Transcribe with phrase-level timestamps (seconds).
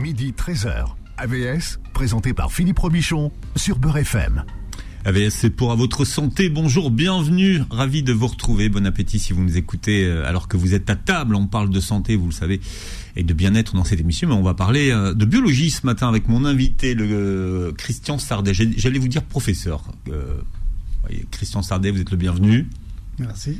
[0.00, 0.86] midi 13h.
[1.18, 4.44] AVS, présenté par Philippe Robichon sur Beurre FM.
[5.04, 6.48] AVS, c'est pour à votre santé.
[6.48, 7.62] Bonjour, bienvenue.
[7.70, 8.70] Ravi de vous retrouver.
[8.70, 11.34] Bon appétit si vous nous écoutez euh, alors que vous êtes à table.
[11.34, 12.60] On parle de santé, vous le savez,
[13.14, 14.28] et de bien-être dans cette émission.
[14.28, 18.18] Mais on va parler euh, de biologie ce matin avec mon invité, le euh, Christian
[18.18, 18.54] Sardet.
[18.54, 19.84] J'allais vous dire professeur.
[21.30, 22.66] Christian Sardet, vous êtes le bienvenu.
[23.18, 23.58] Merci.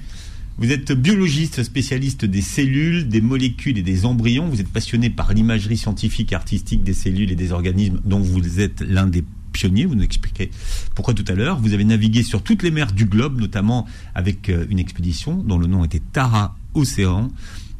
[0.61, 4.47] Vous êtes biologiste, spécialiste des cellules, des molécules et des embryons.
[4.47, 8.83] Vous êtes passionné par l'imagerie scientifique artistique des cellules et des organismes dont vous êtes
[8.83, 9.87] l'un des pionniers.
[9.87, 10.51] Vous nous expliquerez
[10.95, 11.59] pourquoi tout à l'heure.
[11.59, 15.57] Vous avez navigué sur toutes les mers du globe, notamment avec euh, une expédition dont
[15.57, 17.29] le nom était Tara Océan.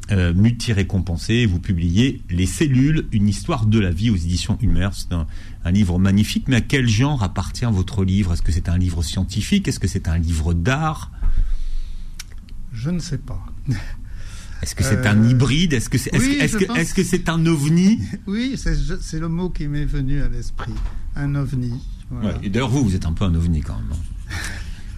[0.09, 4.89] Euh, multi-récompensé, vous publiez Les cellules, une histoire de la vie aux éditions Humer.
[4.93, 5.27] C'est un,
[5.71, 8.33] livre magnifique, mais à quel genre appartient votre livre?
[8.33, 9.67] Est-ce que c'est un livre scientifique?
[9.67, 11.11] Est-ce que c'est un livre d'art?
[12.71, 13.43] Je ne sais pas.
[14.61, 15.73] Est-ce que c'est un hybride?
[15.73, 17.99] Est-ce que c'est est -ce est un ovni?
[18.27, 20.73] Oui, c'est le mot qui m'est venu à l'esprit.
[21.15, 21.73] Un ovni.
[22.43, 23.91] et d'ailleurs, vous, vous êtes un peu un ovni quand même.
[23.91, 24.35] Hein.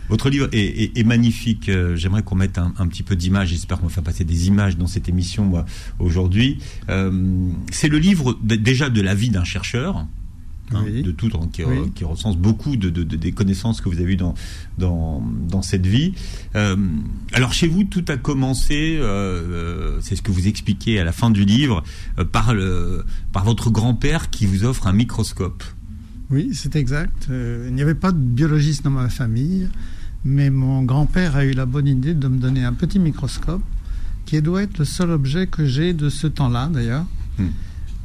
[0.10, 1.70] Votre livre est, magnifique.
[1.70, 3.50] Euh, j'aimerais qu'on mette un, petit peu d'images.
[3.50, 5.66] J'espère qu'on va faire passer des images dans cette émission
[5.98, 6.60] aujourd'hui.
[6.90, 10.06] Euh, c'est le livre déjà de la vie d'un chercheur.
[10.72, 14.34] Hein, de tout, qui, recense beaucoup de, des connaissances que vous avez eues dans,
[14.78, 16.14] dans, cette vie.
[16.56, 16.76] Euh,
[17.34, 21.12] alors chez vous, tout a commencé, euh, euh, c'est ce que vous expliquez à la
[21.12, 21.84] fin du livre,
[22.32, 25.64] par, le, par votre grand-père qui vous offre un microscope.
[26.30, 27.28] Oui, c'est exact.
[27.30, 29.70] il n'y avait pas de biologiste dans ma famille,
[30.26, 33.62] mais mon grand-père a eu la bonne idée de me donner un petit microscope
[34.26, 37.06] qui doit être le seul objet que j'ai de ce temps-là d'ailleurs.
[37.38, 37.50] Hmm.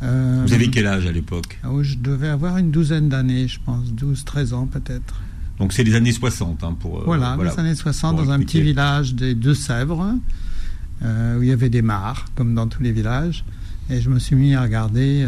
[0.02, 1.58] Euh, Vous avez quel âge à l'époque?
[1.64, 5.20] ah Je devais avoir une douzaine d'années, je pense, 12, 13 ans peut-être.
[5.58, 7.00] Donc c'est les années 60 hein, pour...
[7.00, 10.14] Euh, voilà, les années 60 dans un petit village des Deux-Sèvres,
[11.02, 13.44] euh, où il y avait des mares, comme dans tous les villages.
[13.90, 15.26] Et je me suis mis à regarder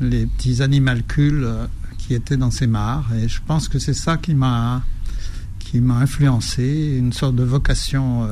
[0.00, 1.48] les petits animalcules
[1.98, 3.10] qui étaient dans ces mares.
[3.20, 4.82] Et je pense que c'est ça qui m'a
[5.58, 8.26] qui m'a influencé, une sorte de vocation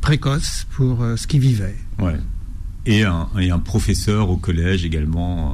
[0.00, 1.76] précoce pour ce qui vivait.
[1.98, 2.18] Ouais
[2.86, 5.48] et un, et un professeur au collège également.
[5.48, 5.52] Euh,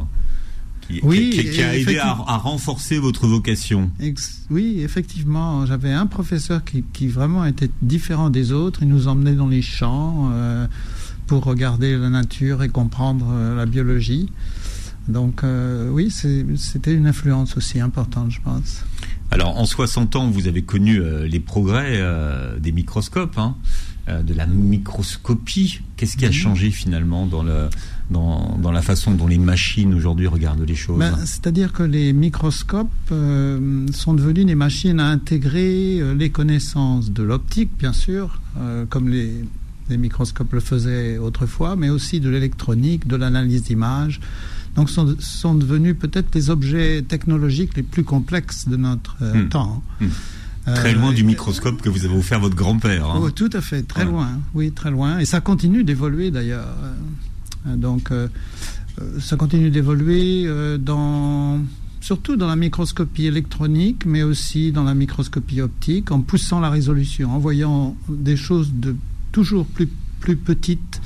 [0.87, 3.91] qui, oui, qui, a aidé à, renforcer votre vocation.
[4.49, 8.83] oui, effectivement, j'avais un professeur qui, qui, vraiment était différent des autres.
[8.83, 10.67] Il nous emmenait dans les champs euh,
[11.27, 14.33] pour regarder la nature et comprendre euh, la biologie.
[15.09, 15.43] Donc
[15.91, 18.85] oui, c'était une influence aussi importante, je pense.
[19.31, 21.99] Alors en 60 ans, vous avez connu les progrès
[22.61, 23.39] des microscopes.
[23.39, 23.57] Hein.
[24.09, 25.81] Euh, de la microscopie.
[25.97, 26.35] Qu'est-ce qui a mhm.
[26.35, 27.69] changé finalement dans, le,
[28.11, 32.13] dans, dans, la façon dont les machines aujourd'hui regardent les choses ben, C'est-à-dire que les
[32.13, 38.41] microscopes euh, sont devenus des machines à intégrer euh, les connaissances de l'optique, bien sûr,
[38.89, 39.45] comme les,
[39.91, 44.21] les, microscopes le faisaient autrefois, mais aussi de l'électronique, de l'analyse d'images.
[44.75, 49.49] Donc, sont, sont devenus peut-être les objets technologiques les plus complexes de notre hmm.
[49.49, 49.83] temps.
[50.01, 50.09] Hmm.
[50.75, 53.07] Très loin du euh, microscope que vous avez offert votre grand-père.
[53.07, 53.21] Hein.
[53.23, 55.19] Oh, tout à fait, très loin, oui, très loin.
[55.19, 56.69] Et ça continue d'évoluer d'ailleurs.
[57.67, 58.29] Euh, donc, euh,
[59.21, 61.61] ça continue d'évoluer dans
[62.01, 67.33] surtout dans la microscopie électronique, mais aussi dans la microscopie optique, en poussant la résolution,
[67.33, 68.97] en voyant des choses de
[69.31, 69.89] toujours plus,
[70.21, 71.01] plus petites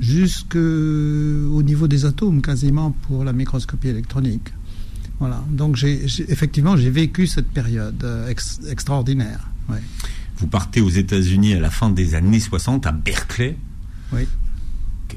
[0.00, 4.52] jusqu'au niveau des atomes quasiment pour la microscopie électronique.
[5.20, 5.42] Voilà.
[5.50, 8.32] Donc, j'ai, effectivement, j'ai vécu cette période euh,
[8.68, 9.48] extraordinaire.
[10.38, 13.56] Vous partez aux États-Unis à la fin des années 60 à Berkeley.
[14.12, 14.26] Oui.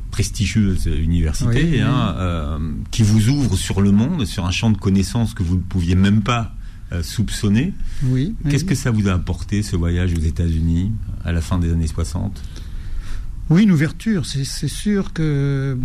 [0.09, 5.34] Prestigieuse université, hein, euh, qui vous ouvre sur le monde, sur un champ de connaissances
[5.34, 6.56] que vous ne pouviez même pas
[6.91, 7.73] euh, soupçonner.
[8.03, 8.35] Oui.
[8.50, 10.91] Qu'est-ce que ça vous a apporté, ce voyage aux États-Unis,
[11.23, 12.41] à la fin des années 60
[13.50, 14.25] Oui, une ouverture.
[14.25, 15.78] C'est sûr que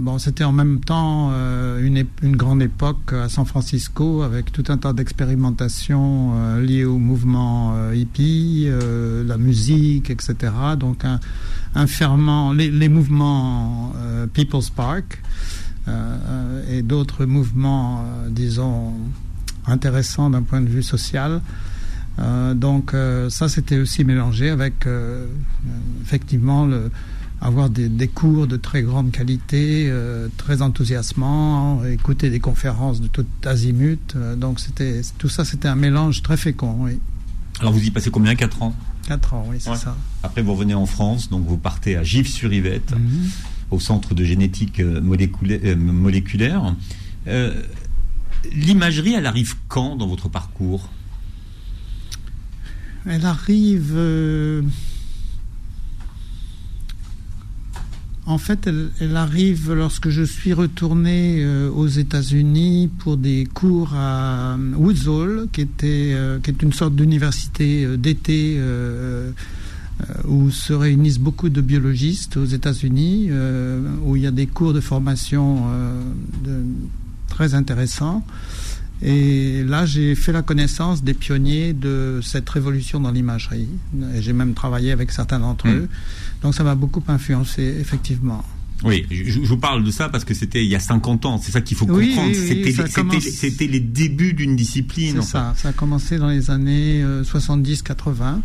[0.00, 4.64] Bon, c'était en même temps euh, une, une, grande époque à San Francisco avec tout
[4.68, 8.66] un tas d'expérimentations euh, liées au mouvement euh, hippie,
[9.26, 10.34] la musique, etc.
[10.78, 11.20] Donc un,
[11.74, 13.92] un ferment, les, les mouvements
[14.32, 15.20] People's Park
[16.70, 18.94] et d'autres mouvements, disons,
[19.66, 21.42] intéressants d'un point de vue social.
[22.54, 22.94] donc
[23.28, 24.86] ça, c'était aussi mélangé avec
[26.02, 26.90] effectivement le
[27.40, 33.26] avoir des, cours de très grande qualité, euh, très enthousiasmants, écouter des conférences de tout
[33.44, 34.14] azimut.
[34.14, 36.76] Euh, donc c'était tout ça, c'était un mélange très fécond.
[36.80, 36.98] Oui.
[37.60, 38.74] Alors vous y passez combien 4 ans?
[39.06, 39.96] 4 ans, oui, c'est ça.
[40.22, 43.30] Après vous revenez en France, donc vous partez à Givres-sur-Yvette, mhm.
[43.70, 46.74] au centre de génétique euh, moléculaire.
[48.54, 50.88] L'imagerie, elle arrive quand dans votre parcours?
[53.06, 53.94] Elle arrive
[58.30, 58.68] En fait,
[59.00, 65.48] elle, arrive lorsque je suis retourné euh, aux États-Unis pour des cours à Woods Hole,
[65.52, 68.60] qui, était, qui est une sorte d'université d'été
[70.28, 73.30] où se réunissent beaucoup de biologistes aux États-Unis,
[74.04, 75.64] où il y a des cours de formation
[77.28, 78.24] très intéressants.
[79.02, 83.68] Et là, j'ai fait la connaissance des pionniers de cette révolution dans l'imagerie.
[84.14, 85.70] Et j'ai même travaillé avec certains d'entre hmm.
[85.70, 85.88] eux.
[86.42, 88.44] Donc ça m'a beaucoup influencé, effectivement.
[88.82, 91.38] Oui, je, vous parle de ça parce que c'était il y a 50 ans.
[91.38, 92.34] C'est ça qu'il faut comprendre.
[92.34, 95.16] c'était les débuts d'une discipline.
[95.20, 95.54] C'est ça.
[95.56, 98.36] Ça a commencé dans les années 70-80 euh,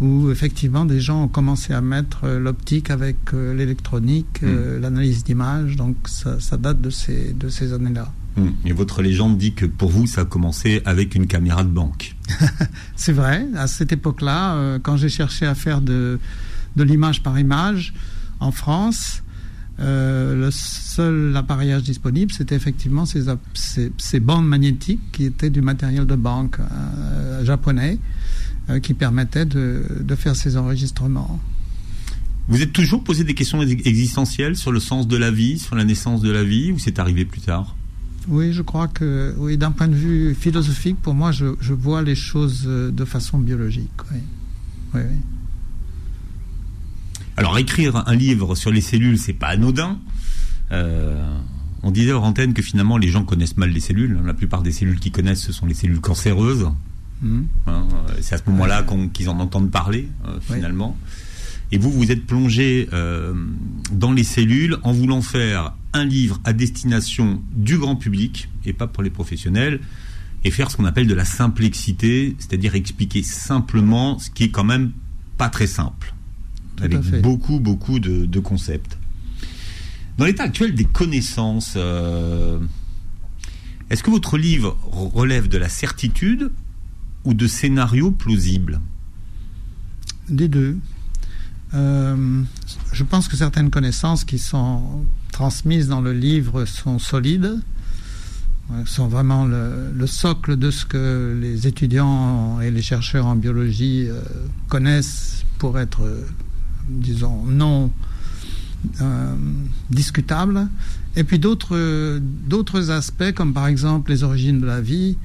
[0.00, 4.80] où effectivement des gens ont commencé à mettre euh, l'optique avec euh, l'électronique, hmm.
[4.80, 5.76] l'analyse d'image.
[5.76, 8.12] Donc ça, ça, date de ces, de ces années-là.
[8.36, 8.50] Hmm.
[8.64, 12.16] Et votre légende dit que pour vous, ça a commencé avec une caméra de banque.
[12.96, 13.46] c'est vrai.
[13.54, 16.18] À cette époque-là, euh, quand j'ai cherché à faire de,
[16.74, 17.94] de l'image par image
[18.40, 19.22] en France,
[19.78, 23.24] euh, le seul appareillage disponible, c'était effectivement ces,
[23.98, 27.98] ces, bandes magnétiques qui étaient du matériel de banque euh, japonais
[28.82, 31.38] qui permettaient de, de faire ces enregistrements.
[32.48, 35.84] Vous êtes toujours posé des questions existentielles sur le sens de la vie, sur la
[35.84, 37.76] naissance de la vie, ou c'est arrivé plus tard?
[38.28, 42.14] Oui, je crois que, oui, d'un point de vue philosophique, pour moi, je, vois les
[42.14, 43.90] choses euh, de façon biologique.
[44.12, 45.00] Oui.
[47.36, 49.98] Alors, écrire un livre sur les cellules, c'est pas anodin.
[50.70, 51.36] Euh,
[51.82, 54.20] on disait hors antenne que finalement, les gens connaissent mal les cellules.
[54.24, 56.70] La plupart des cellules qu'ils connaissent, ce sont les cellules cancéreuses.
[57.22, 57.42] Mmh.
[57.66, 57.86] Hein,
[58.20, 60.96] c'est à ce moment-là qu'ils en entendent parler, euh, finalement.
[61.74, 62.88] Et vous, vous êtes plongé
[63.90, 68.86] dans les cellules en voulant faire un livre à destination du grand public et pas
[68.86, 69.80] pour les professionnels
[70.44, 74.62] et faire ce qu'on appelle de la simplexité, c'est-à-dire expliquer simplement ce qui est quand
[74.62, 74.92] même
[75.36, 76.14] pas très simple,
[76.80, 78.96] avec beaucoup beaucoup de, concepts.
[80.16, 82.60] Dans l'état actuel des connaissances, euh,
[83.90, 86.52] est-ce que votre livre relève de la certitude
[87.24, 88.80] ou de scénarios plausibles?
[90.28, 90.78] Des deux.
[91.74, 92.42] Euh,
[92.92, 97.60] je pense que certaines connaissances qui sont transmises dans le livre sont solides,
[98.70, 104.06] euh, sont vraiment le, socle de ce que les étudiants et les chercheurs en biologie
[104.08, 104.20] euh,
[104.68, 106.02] connaissent pour être,
[106.88, 107.90] disons, non
[109.88, 110.68] discutables.
[111.16, 115.16] Et puis d'autres, d'autres aspects, comme par exemple les origines de la vie,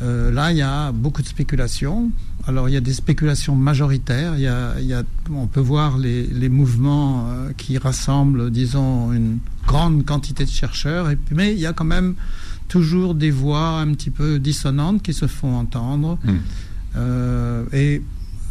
[0.00, 2.10] là, il y a beaucoup de spéculations.
[2.46, 4.34] Alors il y a des spéculations majoritaires.
[4.36, 10.44] Il y a, on peut voir les, mouvements euh, qui rassemblent, disons, une grande quantité
[10.44, 11.10] de chercheurs.
[11.10, 12.14] Et, mais il y a quand même
[12.68, 16.18] toujours des voix un petit peu dissonantes qui se font entendre.
[16.24, 16.36] Hmm.
[16.96, 18.02] Euh, et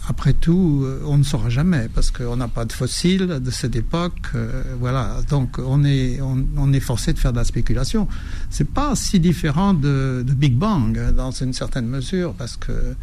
[0.09, 3.75] après tout, euh, on ne saura jamais parce qu'on n'a pas de fossiles de cette
[3.75, 4.33] époque.
[4.79, 8.07] voilà, donc on est, on, est forcé de faire de la spéculation.
[8.49, 12.95] C'est pas si différent de, de Big Bang dans une certaine mesure parce que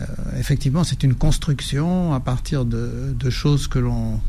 [0.00, 0.04] euh,
[0.38, 4.20] effectivement, c'est une construction à partir de, choses que l'on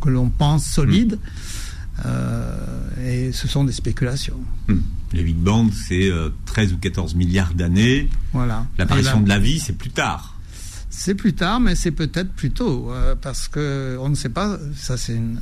[0.00, 1.14] que l'on pense solides.
[1.14, 2.02] Hmm.
[2.06, 2.56] Euh,
[3.04, 4.38] et ce sont des spéculations.
[4.68, 4.78] Hmm.
[5.12, 6.10] Le Big Bang, c'est
[6.46, 8.08] 13 euh, ou 14 milliards d'années.
[8.32, 8.66] Voilà.
[8.76, 10.37] L'apparition de la vie, c'est plus tard.
[10.98, 12.90] C'est plus tard, mais c'est peut-être plus tôt,
[13.22, 14.58] parce que on ne sait pas.
[14.74, 15.38] Ça, c'est une,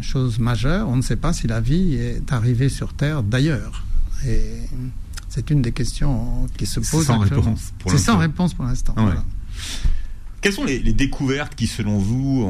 [0.00, 0.88] chose majeure.
[0.88, 3.84] On ne sait pas si la vie est arrivée sur Terre d'ailleurs.
[4.26, 4.62] Et
[5.28, 7.06] c'est une des questions qui se posent.
[7.06, 8.94] Sans réponse C'est sans réponse pour l'instant.
[10.40, 12.42] Quelles sont les, découvertes qui, selon vous,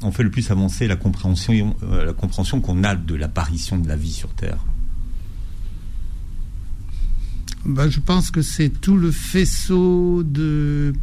[0.00, 3.86] ont, fait le plus avancer la compréhension, euh, la compréhension qu'on a de l'apparition de
[3.86, 4.64] la vie sur Terre?
[7.66, 10.98] Ben, Je pense que c'est tout le faisceau de euh,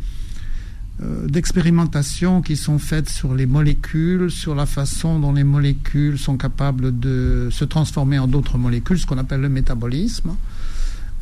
[1.00, 6.98] d'expérimentations qui sont faites sur les molécules, sur la façon dont les molécules sont capables
[6.98, 10.36] de se transformer en d'autres molécules, ce qu'on appelle le métabolisme.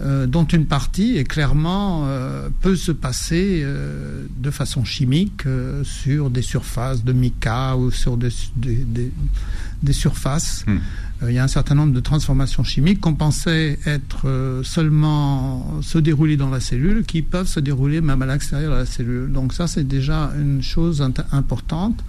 [0.02, 5.44] Euh, dont une partie est clairement euh, peut se passer euh, de façon chimique
[5.84, 10.66] sur des surfaces de mica ou sur des, des, surfaces.
[10.66, 10.80] Hmm.
[11.28, 16.38] Il y a un certain nombre de transformations chimiques qu'on pensait être seulement se dérouler
[16.38, 19.32] dans la cellule, qui peuvent se dérouler même à l'extérieur de la cellule.
[19.32, 22.04] Donc ça, c'est déjà une chose importante.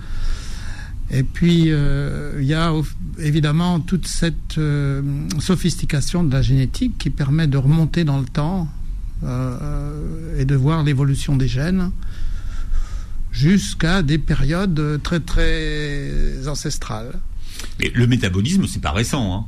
[1.11, 2.73] Et puis, euh, il y a
[3.19, 5.03] évidemment toute cette euh,
[5.39, 8.69] sophistication de la génétique qui permet de remonter dans le temps
[9.23, 11.91] euh, et de voir l'évolution des gènes
[13.33, 17.21] jusqu'à des périodes très très ancestrales.
[17.81, 19.35] Mais le métabolisme, c'est pas récent.
[19.35, 19.45] Hein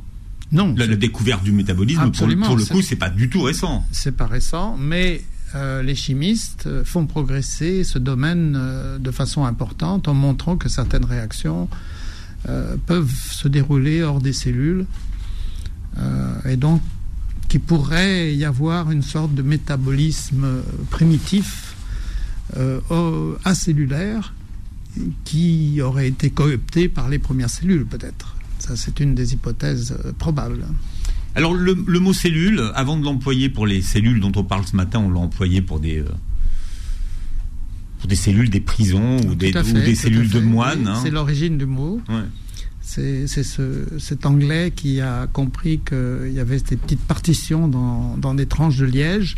[0.51, 0.73] non.
[0.77, 3.85] La, découverte du métabolisme, pour, pour, le coup, c'est pas du tout récent.
[3.91, 5.21] C'est pas récent, mais
[5.55, 11.05] euh, les chimistes font progresser ce domaine euh, de façon importante en montrant que certaines
[11.05, 11.69] réactions
[12.85, 14.85] peuvent se dérouler hors des cellules.
[16.45, 16.81] et donc,
[17.49, 21.75] qu'il pourrait y avoir une sorte de métabolisme primitif
[23.43, 24.33] acellulaire
[25.25, 28.37] qui aurait été coopté par les premières cellules, peut-être.
[28.59, 30.63] Ça, c'est une des hypothèses probables.
[31.37, 34.99] Alors le, mot cellule, avant de l'employer pour les cellules dont on parle ce matin,
[34.99, 36.05] on l'a employé pour des, euh,
[37.99, 40.87] pour des cellules des prisons ou des, des cellules de moines.
[40.87, 40.99] Hein.
[41.03, 42.01] C'est l'origine du mot.
[42.81, 48.33] C'est ce, cet anglais qui a compris qu'il y avait des petites partitions dans, dans,
[48.33, 49.35] des tranches de liège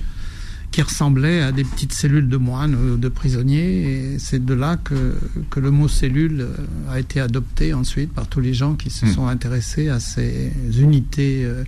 [0.72, 4.14] qui ressemblaient à des petites cellules de moines ou de prisonniers.
[4.14, 5.16] Et c'est de là que,
[5.50, 6.48] que, le mot cellule
[6.90, 9.14] a été adopté ensuite par tous les gens qui se hmm.
[9.14, 11.64] sont intéressés à ces unités euh,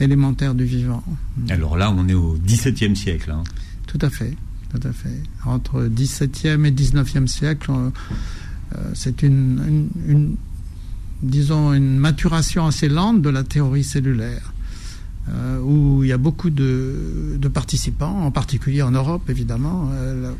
[0.00, 1.02] élémentaire du vivant.
[1.48, 3.30] Alors là, on est au XVIIe siècle.
[3.30, 3.44] Hein.
[3.86, 4.34] Tout à fait,
[4.72, 5.22] tout à fait.
[5.44, 10.36] Entre XVIIe et XIXe siècle, euh, c'est une,
[11.22, 14.52] disons, une maturation assez lente de la théorie cellulaire.
[15.28, 19.90] Euh, où il y a beaucoup de, participants, en particulier en Europe, évidemment.
[19.92, 20.32] Euh,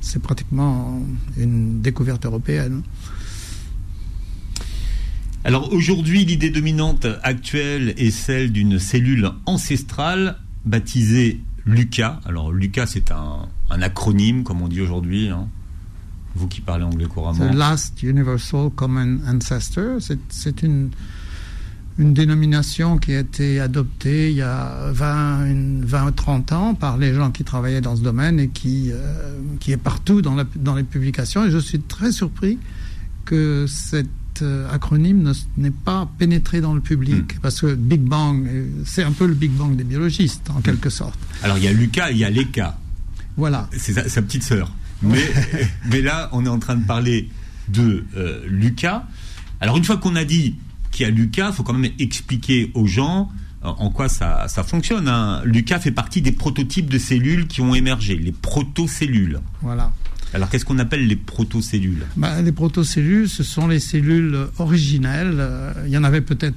[0.00, 1.00] c'est pratiquement
[1.36, 2.82] une découverte européenne.
[5.44, 12.20] Alors aujourd'hui, l'idée dominante actuelle est celle d'une cellule ancestrale baptisée LUCA.
[12.24, 15.30] Alors LUCA, c'est un, acronyme, comme on dit aujourd'hui.
[15.30, 15.48] Hein.
[16.36, 17.50] Vous qui parlez anglais couramment.
[17.50, 19.98] The Last Universal Common Ancestor.
[20.28, 20.90] C'est une,
[21.98, 27.14] une dénomination qui a été adoptée il y a 20, 20 30 ans par les
[27.14, 30.74] gens qui travaillaient dans ce domaine et qui, euh, qui est partout dans, la, dans
[30.74, 31.44] les publications.
[31.44, 32.58] Et je suis très surpris
[33.24, 34.08] que cette
[34.42, 37.40] euh, acronyme n'est pas pénétré dans le public, hmm.
[37.42, 40.62] parce que Big Bang, euh, c'est un peu le Big Bang des biologistes, en hmm.
[40.62, 41.18] quelque sorte.
[41.42, 42.78] Alors il y a Lucas, il y a Leka.
[43.36, 43.68] Voilà.
[43.76, 44.72] C'est sa, petite sœur.
[45.02, 45.22] Mais,
[45.90, 47.28] mais là, on est en train de parler
[47.68, 49.06] de euh, Lucas.
[49.60, 50.56] Alors une fois qu'on a dit
[50.92, 53.30] qu'il y a Lucas, il faut quand même expliquer aux gens
[53.62, 55.08] en quoi ça, ça fonctionne.
[55.08, 55.40] Hein.
[55.44, 59.40] Lucas fait partie des prototypes de cellules qui ont émergé, les protocellules.
[59.60, 59.92] Voilà.
[60.34, 62.06] Alors qu'est-ce qu'on appelle les protocellules?
[62.16, 65.36] Bah, Les protocellules, ce sont les cellules originelles.
[65.38, 66.56] Euh, il y en avait peut-être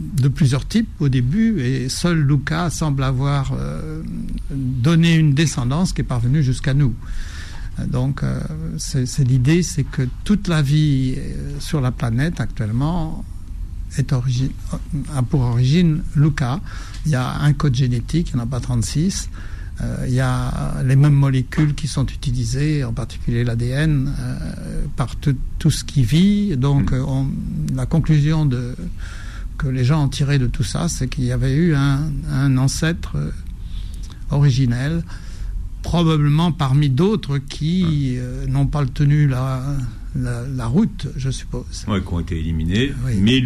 [0.00, 4.02] de plusieurs types au début, et seul Luca semble avoir euh,
[4.50, 6.94] donné une descendance qui est parvenue jusqu'à nous.
[7.86, 8.40] Donc, euh,
[8.76, 11.16] c'est l'idée, c'est que toute la vie
[11.58, 13.24] sur la planète actuellement
[13.98, 16.60] est a pour origine Luca.
[17.06, 19.28] Il y a un code génétique, il n'y en a pas 36.
[19.80, 25.16] Euh, il y a les mêmes molécules qui sont utilisées, en particulier l'ADN, euh, par
[25.16, 26.56] tout, ce qui vit.
[26.56, 26.94] Donc, mm.
[26.94, 27.22] euh,
[27.74, 28.76] la conclusion de,
[29.58, 33.16] que les gens ont tiré de tout ça, c'est qu'il y avait eu un, ancêtre
[34.30, 35.02] originel,
[35.82, 38.16] probablement parmi d'autres qui
[38.48, 39.60] n'ont pas tenu la,
[40.14, 41.84] la, route, je suppose.
[41.88, 42.92] Oui, qui ont été éliminés.
[43.20, 43.42] Mais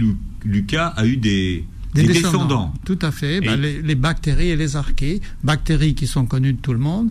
[0.48, 1.64] Lucas a eu des,
[1.94, 2.72] des, descendants.
[2.84, 3.40] Tout à fait.
[3.40, 5.20] Bah, les, bactéries et les archées.
[5.44, 7.10] Bactéries qui sont connues de tout le monde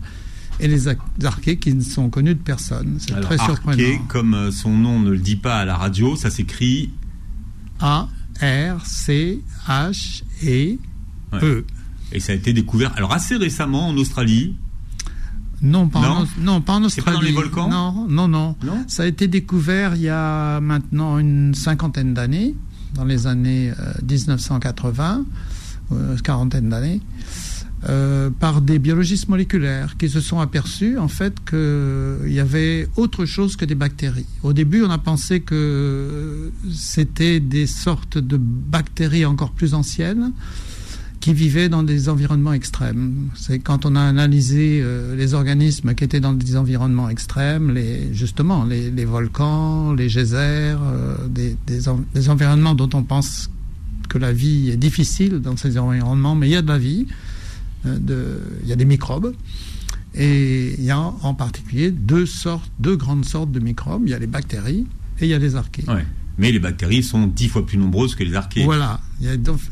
[0.60, 2.98] et les archées qui ne sont connues de personne.
[2.98, 3.72] C'est très surprenant.
[3.72, 6.90] Archée, comme euh, son nom ne le dit pas à la radio, ça s'écrit
[7.80, 8.08] A
[8.42, 10.78] R C H E
[11.34, 11.64] E.
[12.10, 14.56] Et ça a été découvert alors assez récemment en Australie.
[15.60, 17.04] Non, pas, En, non, pas en Australie.
[17.04, 18.84] Pas dans les volcans non, non, non, non.
[18.86, 22.54] Ça a été découvert il y a maintenant une cinquantaine d'années
[22.98, 25.24] dans les années 1980,
[25.92, 27.00] euh, euh, quarantaine d'années,
[27.88, 33.24] euh, par des biologistes moléculaires qui se sont aperçus en fait qu'il y avait autre
[33.24, 34.26] chose que des bactéries.
[34.42, 40.32] Au début, on a pensé que c'était des sortes de bactéries encore plus anciennes
[41.28, 43.28] qui vivaient dans des environnements extrêmes.
[43.34, 48.14] C'est quand on a analysé euh, les organismes qui étaient dans des environnements extrêmes, les,
[48.14, 53.50] justement les, volcans, les geysers, euh, des, environnements dont on pense
[54.08, 57.06] que la vie est difficile dans ces environnements, mais il y a de la vie,
[57.84, 59.34] euh, il y a des microbes.
[60.14, 64.04] Et il y a en particulier deux sortes, deux grandes sortes de microbes.
[64.06, 64.86] Il y a les bactéries
[65.20, 65.84] et il y a les archées
[66.38, 68.64] mais les bactéries sont dix fois plus nombreuses que les archées.
[68.64, 69.00] Voilà.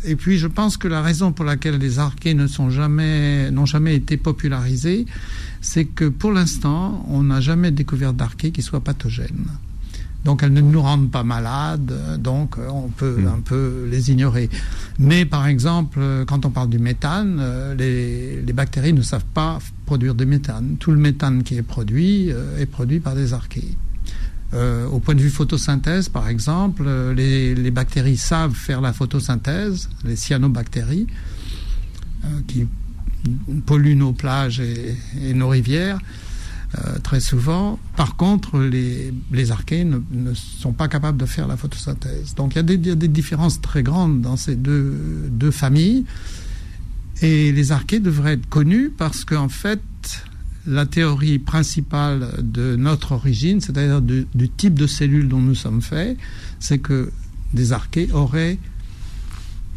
[0.04, 3.66] Et puis je pense que la raison pour laquelle les archées ne sont jamais, n'ont
[3.66, 5.06] jamais été popularisées,
[5.61, 9.46] c'est que pour l'instant, on n'a jamais découvert d'archées qui soient pathogènes.
[10.25, 13.28] Donc elles ne nous rendent pas malades, donc on peut hmm.
[13.28, 14.50] un peu les ignorer.
[14.99, 19.61] Mais par exemple, quand on parle du méthane, euh, les, les, bactéries ne savent pas
[19.85, 20.78] produire de méthane.
[20.80, 23.76] Tout le méthane qui est produit euh, est produit par des archées.
[24.55, 29.91] Euh, au point de vue photosynthèse, par exemple, euh, les, bactéries savent faire la photosynthèse,
[30.05, 31.07] les cyanobactéries,
[32.25, 32.67] euh, qui
[33.67, 35.99] polluent nos plages et, nos rivières.
[37.03, 37.79] très souvent.
[37.97, 42.35] Par contre, les, archées ne, sont pas capables de faire la photosynthèse.
[42.37, 46.05] Donc il y a des, différences très grandes dans ces deux, familles.
[47.23, 49.81] Et les archées devraient être connus parce qu'en fait,
[50.66, 56.16] la théorie principale de notre origine, c'est-à-dire du, type de cellules dont nous sommes faits,
[56.58, 57.11] c'est que
[57.54, 58.58] des archées auraient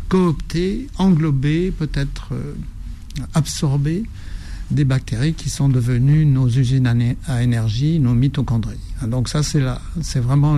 [0.08, 2.56] coopté, englobé, peut-être euh,
[3.36, 4.04] absorbé
[4.72, 8.78] des bactéries qui sont devenues nos usines à énergie, nos mitochondries.
[9.08, 10.58] Donc ça, c'est vraiment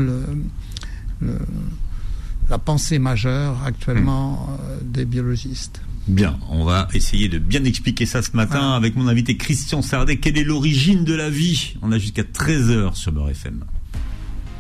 [2.50, 5.82] la pensée majeure actuellement euh, des biologistes.
[6.08, 8.76] Bien, on va essayer de bien expliquer ça ce matin voilà.
[8.76, 10.18] avec mon invité Christian Sardet.
[10.18, 11.76] Quelle est l'origine de la vie?
[11.82, 13.64] On a jusqu'à 13h sur Beurre FM.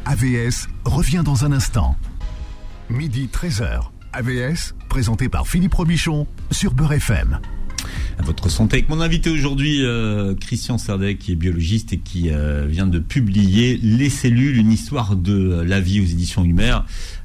[0.05, 1.95] AVS revient dans un instant.
[2.89, 3.89] Midi 13h.
[4.13, 7.39] AVS, présenté par Philippe Robichon sur Beurre FM
[8.21, 12.65] votre santé avec mon invité aujourd'hui, euh, Christian Sardet, qui est biologiste et qui euh,
[12.67, 16.77] vient de publier Les cellules, une histoire de la vie aux éditions Humer.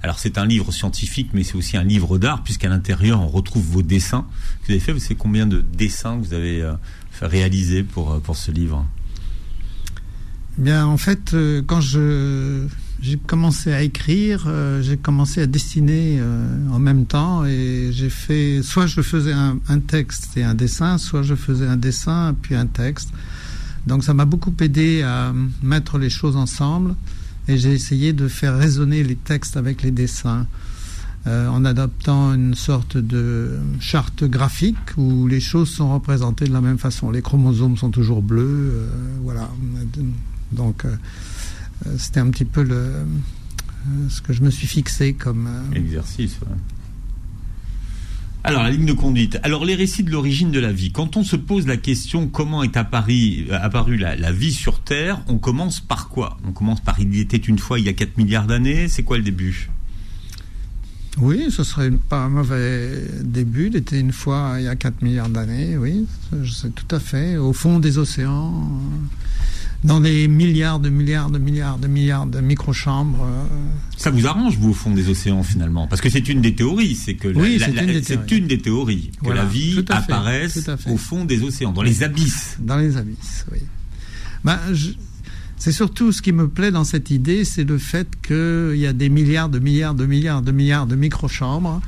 [0.02, 3.64] Alors c'est un livre scientifique, mais c'est aussi un livre d'art, puisqu'à l'intérieur on retrouve
[3.64, 4.26] vos dessins.
[4.64, 6.72] Vous avez fait, vous savez combien de dessins vous avez euh,
[7.20, 8.86] réalisé pour, pour ce livre?
[10.58, 12.66] Bien, en fait, euh, quand je
[13.00, 18.08] j'ai commencé à écrire, euh, j'ai commencé à dessiner euh, en même temps et j'ai
[18.08, 22.54] fait soit je faisais un, texte et un dessin, soit je faisais un dessin puis
[22.54, 23.10] un texte.
[23.86, 26.94] Donc ça m'a beaucoup aidé à mettre les choses ensemble
[27.48, 30.46] et j'ai essayé de faire résonner les textes avec les dessins
[31.26, 36.62] euh, en adoptant une sorte de charte graphique où les choses sont représentées de la
[36.62, 37.10] même façon.
[37.10, 38.88] Les chromosomes sont toujours bleus,
[39.22, 39.50] voilà.
[40.52, 40.84] Donc
[41.98, 43.04] c'était un petit peu le,
[44.08, 46.38] ce que je me suis fixé comme exercice.
[46.40, 46.56] Ouais.
[48.46, 49.40] Alors, la ligne de conduite.
[49.42, 50.92] Alors, les récits de l'origine de la vie.
[50.92, 55.20] Quand on se pose la question comment est apparu, apparu la, la, vie sur Terre,
[55.26, 56.38] on commence par quoi?
[56.46, 58.86] On commence par il y était une fois il y a 4 milliards d'années.
[58.86, 59.68] C'est quoi le début?
[61.18, 63.66] Oui, ce serait pas un mauvais début.
[63.66, 66.06] Il était une fois il y a 4 milliards d'années, oui,
[66.44, 67.36] c'est tout à fait.
[67.38, 68.70] Au fond des océans,
[69.84, 73.22] dans des milliards de milliards de milliards de milliards de microchambres.
[73.24, 73.44] Euh...
[73.96, 75.86] Ça vous arrange, vous, au fond des océans, finalement?
[75.86, 78.58] Parce que c'est une des théories, c'est que la, oui, la, une, des une, des
[78.58, 82.56] théories, que voilà, la vie apparaisse au fond des océans, dans les abysses.
[82.60, 83.58] Dans les abysses, oui.
[84.44, 84.90] Ben, je...
[85.58, 88.92] C'est surtout ce qui me plaît dans cette idée, c'est le fait qu'il y a
[88.92, 91.80] des milliards de milliards de milliards de milliards de microchambres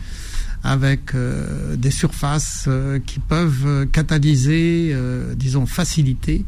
[0.65, 6.45] avec euh, des surfaces euh, qui peuvent catalyser, euh, disons, faciliter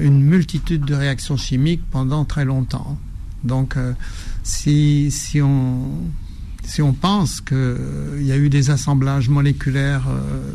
[0.00, 2.98] une multitude de réactions chimiques pendant très longtemps.
[3.44, 3.92] Donc, euh,
[4.42, 5.88] si, si, on,
[6.64, 10.52] si on pense qu'il euh, y a eu des assemblages moléculaires euh,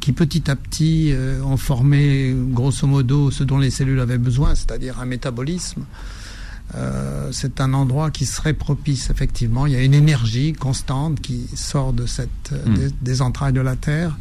[0.00, 4.54] qui petit à petit euh, ont formé grosso modo ce dont les cellules avaient besoin,
[4.54, 5.84] c'est-à-dire un métabolisme,
[6.74, 9.66] euh, c'est un endroit qui serait propice, effectivement.
[9.66, 12.74] Il y a une énergie constante qui sort de cette, mmh.
[12.74, 14.18] des, des entrailles de la Terre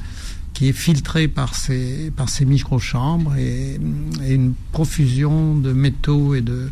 [0.58, 3.80] qui est filtré par ces, par ces microchambres et,
[4.26, 6.72] et, une profusion de métaux et de,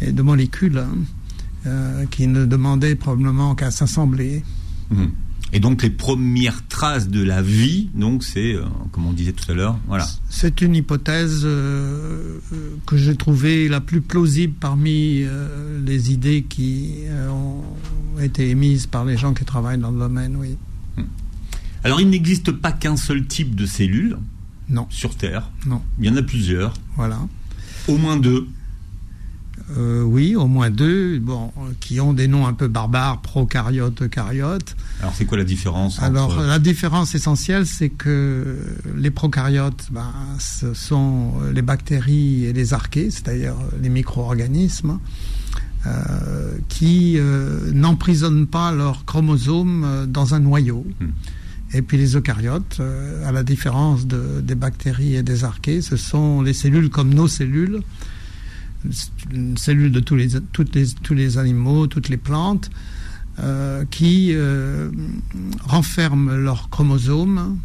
[0.00, 0.88] et de molécules hein,
[1.66, 4.42] euh, qui ne demandaient probablement qu'à s'assembler.
[4.90, 5.04] Mmh.
[5.52, 9.48] Et donc les premières traces de la vie, donc c'est, euh, comme on disait tout
[9.52, 10.08] à l'heure, voilà.
[10.28, 12.40] C'est une hypothèse euh,
[12.86, 19.04] que j'ai trouvée la plus plausible parmi euh, les idées qui ont été émises par
[19.04, 20.56] les gens qui travaillent dans le domaine, oui.
[21.84, 24.18] Alors, il n'existe pas qu'un seul type de cellule
[24.68, 24.86] non.
[24.90, 25.50] sur Terre.
[25.66, 25.82] Non.
[25.98, 26.74] Il y en a plusieurs.
[26.96, 27.18] Voilà.
[27.88, 28.46] Au moins deux.
[29.76, 34.74] Euh, oui, au moins deux, bon, qui ont des noms un peu barbares, prokaryotes, eucaryotes.
[35.00, 36.06] Alors, c'est quoi la différence entre...
[36.06, 38.58] Alors, la différence essentielle, c'est que
[38.96, 44.98] les prokaryotes, ben, ce sont les bactéries et les archées, c'est-à-dire les micro-organismes,
[45.86, 50.84] euh, qui euh, n'emprisonnent pas leurs chromosomes dans un noyau.
[51.00, 51.10] Hmm.
[51.72, 55.96] Et puis les eucaryotes, euh, à la différence de, des bactéries et des archées, ce
[55.96, 57.80] sont les cellules comme nos cellules,
[59.32, 62.70] une cellule de tous les, toutes les, tous les animaux, toutes les plantes,
[63.38, 64.90] euh, qui euh,
[65.64, 67.58] renferment leurs chromosomes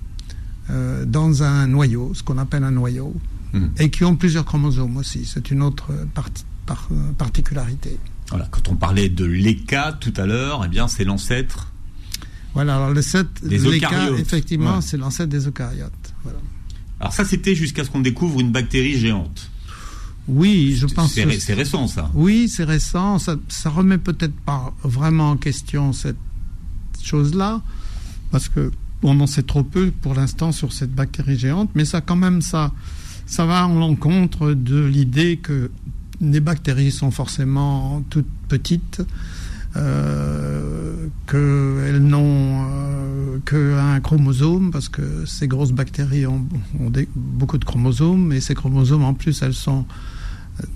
[1.05, 3.13] dans un noyau, ce qu'on appelle un noyau,
[3.53, 3.65] mmh.
[3.77, 5.29] et qui ont plusieurs chromosomes aussi.
[5.31, 6.89] C'est une autre par,
[7.19, 7.99] particularité.
[8.29, 11.71] Voilà, quand on parlait de l'ECA tout à l'heure, eh bien c'est l'ancêtre
[12.55, 14.19] voilà, alors le 7, des eucaryotes.
[14.19, 14.81] effectivement, ouais.
[14.81, 15.91] c'est l'ancêtre des eucaryotes.
[16.23, 16.39] Voilà.
[16.99, 19.51] Alors ça, c'était jusqu'à ce qu'on découvre une bactérie géante.
[20.27, 21.13] Oui, je pense.
[21.13, 22.09] C'est ré récent, ça.
[22.15, 23.19] Oui, c'est récent.
[23.19, 26.17] Ça, ça remet peut-être pas vraiment en question cette
[27.03, 27.61] chose-là,
[28.31, 28.71] parce que
[29.03, 32.41] on en sait trop peu pour l'instant sur cette bactérie géante, mais ça, quand même,
[32.41, 32.71] ça,
[33.25, 35.69] ça va en l'encontre de l'idée que
[36.21, 39.01] les bactéries sont forcément toutes petites,
[41.27, 46.45] qu'elles n'ont euh, qu'un chromosome, parce que ces grosses bactéries ont,
[47.15, 49.85] beaucoup de chromosomes, et ces chromosomes, en plus, elles sont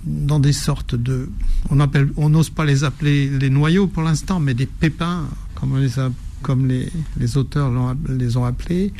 [0.04, 1.30] dans des sortes de...
[1.70, 7.96] On n'ose pas les appeler les noyaux pour l'instant, mais des pépins, comme, les auteurs
[8.08, 8.92] les ont appelés.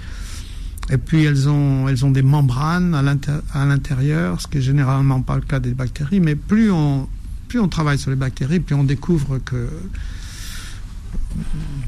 [0.90, 5.36] Et puis elles ont, elles ont des membranes à l'intérieur, ce qui est généralement pas
[5.36, 6.18] le cas des bactéries.
[6.18, 7.08] Mais plus on,
[7.50, 9.68] plus on travaille sur les bactéries, plus on découvre que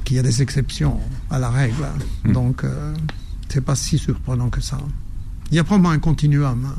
[0.03, 0.99] qu'il y a des exceptions
[1.31, 1.87] à la règle.
[2.25, 2.33] Hmm.
[2.33, 2.93] Donc euh,
[3.49, 4.79] c'est pas si surprenant que ça.
[5.53, 6.65] Il y a probablement un continuum.
[6.65, 6.75] Hein.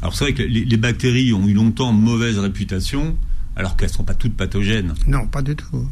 [0.00, 3.14] Alors c'est vrai que les, bactéries ont eu longtemps mauvaise réputation
[3.56, 4.94] alors qu'elles ne sont pas toutes pathogènes.
[5.06, 5.86] Non, pas du tout.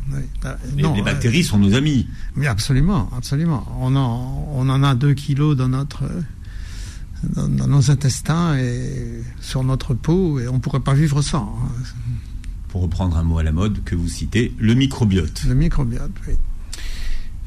[0.75, 2.09] les, euh, bactéries sont nos amis.
[2.35, 3.66] Mais absolument, absolument.
[3.79, 6.05] On en, on en a 2 kilos dans notre
[7.23, 11.59] dans, nos intestins et sur notre peau et on ne pourrait pas vivre sans.
[11.63, 11.73] Hein.
[12.69, 15.45] Pour reprendre un mot à la mode que vous citez, le microbiote.
[15.47, 16.35] Le microbiote, oui.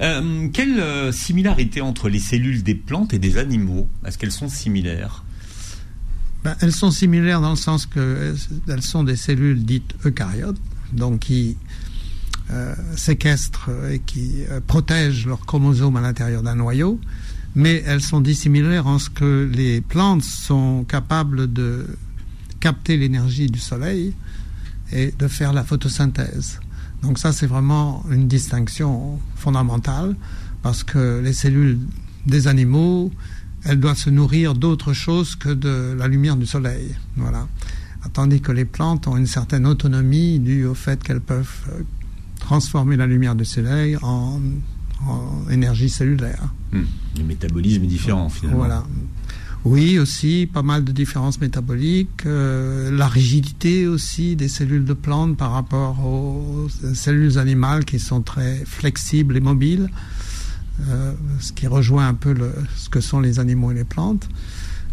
[0.01, 3.87] Euh, quelle euh, similarité entre les cellules des plantes et des animaux?
[4.05, 5.23] Est-ce qu'elles sont similaires?
[6.43, 10.59] Ben, elles sont similaires dans le sens qu'elles sont des cellules dites eucaryotes,
[10.93, 11.57] donc qui
[12.51, 16.99] euh, séquestrent et qui euh, protègent leurs chromosomes à l'intérieur d'un noyau,
[17.55, 21.87] mais elles sont dissimilaires en ce que les plantes sont capables de
[22.59, 24.13] capter l'énergie du soleil
[24.91, 26.59] et de faire la photosynthèse.
[27.01, 30.15] Donc ça, c'est vraiment une distinction fondamentale
[30.61, 31.79] parce que les cellules
[32.25, 33.11] des animaux
[33.65, 36.95] elles doivent se nourrir d'autre chose que de la lumière du soleil.
[37.17, 37.47] Voilà.
[38.13, 41.81] Tandis que les plantes ont une certaine autonomie due au fait qu'elles peuvent euh,
[42.39, 44.39] transformer la lumière du soleil en,
[45.49, 46.53] énergie cellulaire.
[46.71, 46.83] Hmm.
[47.17, 48.57] Le métabolisme est différent finalement.
[48.59, 48.83] Voilà.
[49.65, 52.27] Oui, aussi, pas mal de différences métaboliques.
[52.27, 58.21] Euh, la rigidité aussi des cellules de plantes par rapport aux cellules animales qui sont
[58.21, 59.89] très flexibles et mobiles.
[60.87, 62.35] Euh, ce qui rejoint un peu
[62.75, 64.29] ce que sont les animaux et les plantes.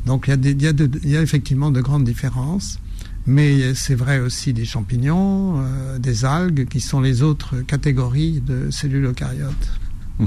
[0.07, 2.79] Donc il y, a effectivement de grandes différences,
[3.27, 8.71] mais c'est vrai aussi des champignons, euh, des algues, qui sont les autres catégories de
[8.71, 9.71] cellules eucaryotes.
[10.19, 10.27] Mmh.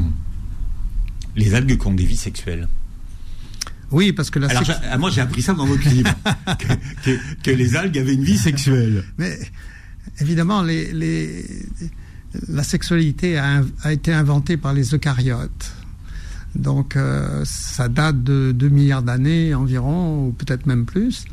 [1.36, 2.68] Les algues qui ont des vies sexuelles.
[3.92, 4.64] Oui, parce que la Alors,
[5.00, 6.14] moi j'ai appris ça dans votre livre,
[7.44, 9.04] que, les algues avaient une vie sexuelle.
[9.18, 9.38] Mais
[10.20, 11.68] évidemment, les
[12.48, 15.72] la sexualité a, été inventée par les eucaryotes.
[16.56, 21.26] Donc euh, ça date de 2 milliards d'années environ, ou peut-être même plus,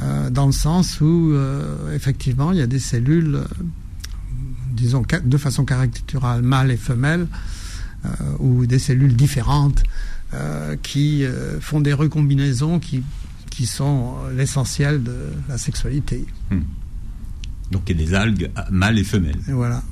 [0.00, 3.40] euh, dans le sens où euh, effectivement il y a des cellules,
[4.72, 7.26] disons de façon caricaturale, mâles et femelles,
[8.38, 9.82] ou des cellules différentes
[10.82, 11.24] qui
[11.60, 13.02] font des recombinaisons qui,
[13.50, 16.24] qui sont l'essentiel de la sexualité.
[16.50, 16.60] Hmm.
[17.70, 19.40] Donc il y a des algues mâles et femelles.
[19.48, 19.82] Et voilà.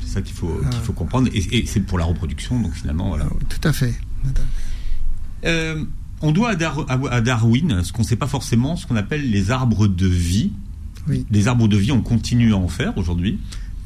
[0.00, 1.28] C'est ça qu'il faut, qu'il faut comprendre.
[1.34, 3.26] Et, c'est pour la reproduction, donc finalement, voilà.
[3.48, 3.94] Tout à fait.
[5.44, 5.84] Euh,
[6.22, 9.86] on doit à, Darwin ce qu'on ne sait pas forcément, ce qu'on appelle les arbres
[9.88, 10.52] de vie.
[11.08, 11.24] Oui.
[11.30, 13.38] Les arbres de vie, on continue à en faire aujourd'hui.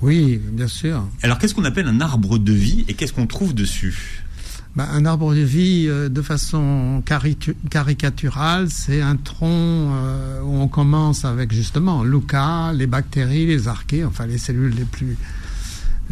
[0.03, 1.07] Oui, bien sûr.
[1.23, 4.25] Alors, qu'est-ce qu'on appelle un arbre de vie et qu'est-ce qu'on trouve dessus?
[4.77, 10.69] Ben, un arbre de vie, euh, de façon caricaturale, c'est un tronc euh, où on
[10.69, 15.17] commence avec justement l'ouka, les bactéries, les archées, enfin les cellules les plus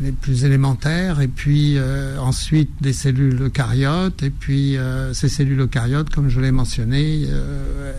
[0.01, 4.77] les plus élémentaires, et puis euh, ensuite des cellules eucaryotes, et puis
[5.13, 7.27] ces cellules eucaryotes, comme je l'ai mentionné,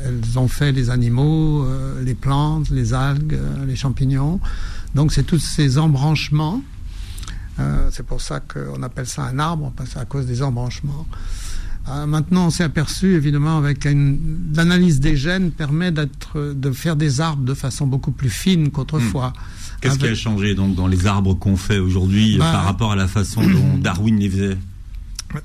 [0.06, 1.68] elles ont fait les animaux,
[2.02, 4.40] les plantes, les algues, les champignons.
[4.96, 6.62] Donc c'est tous ces embranchements.
[7.92, 11.06] c'est pour ça qu'on appelle ça un arbre, parce à cause des embranchements.
[12.08, 17.44] maintenant, on s'est aperçu, évidemment, avec l'analyse des gènes permet d'être, de faire des arbres
[17.44, 19.30] de façon beaucoup plus fine qu'autrefois.
[19.30, 19.80] Hmm.
[19.82, 22.96] Qu'est-ce qui a changé donc dans les arbres qu'on fait aujourd'hui bah, par rapport à
[22.96, 24.58] la façon dont Darwin les faisait?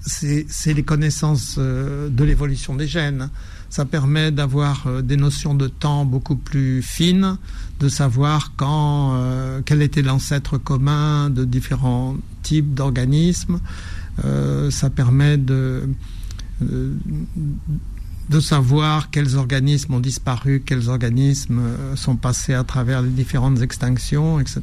[0.01, 3.29] C'est les connaissances euh, de l'évolution des gènes.
[3.75, 7.39] Ça permet d'avoir euh, des notions de temps beaucoup plus fines,
[7.81, 13.59] de savoir quand, euh, quel était l'ancêtre commun de différents types d'organismes.
[14.71, 15.89] ça permet de,
[18.29, 23.61] de savoir quels organismes ont disparu, quels organismes euh, sont passés à travers les différentes
[23.61, 24.61] extinctions, etc.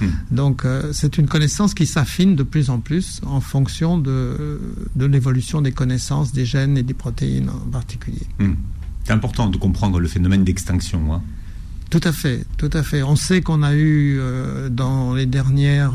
[0.00, 0.06] Hmm.
[0.30, 4.60] Donc euh, c'est une connaissance qui s'affine de plus en plus en fonction de,
[4.94, 8.26] de l'évolution des connaissances des gènes et des protéines en particulier.
[8.38, 8.54] Hmm.
[9.04, 11.12] C'est important de comprendre le phénomène d'extinction.
[11.12, 11.22] Hein.
[11.90, 13.02] Tout à fait, tout à fait.
[13.02, 15.94] On sait qu'on a eu euh, dans les dernières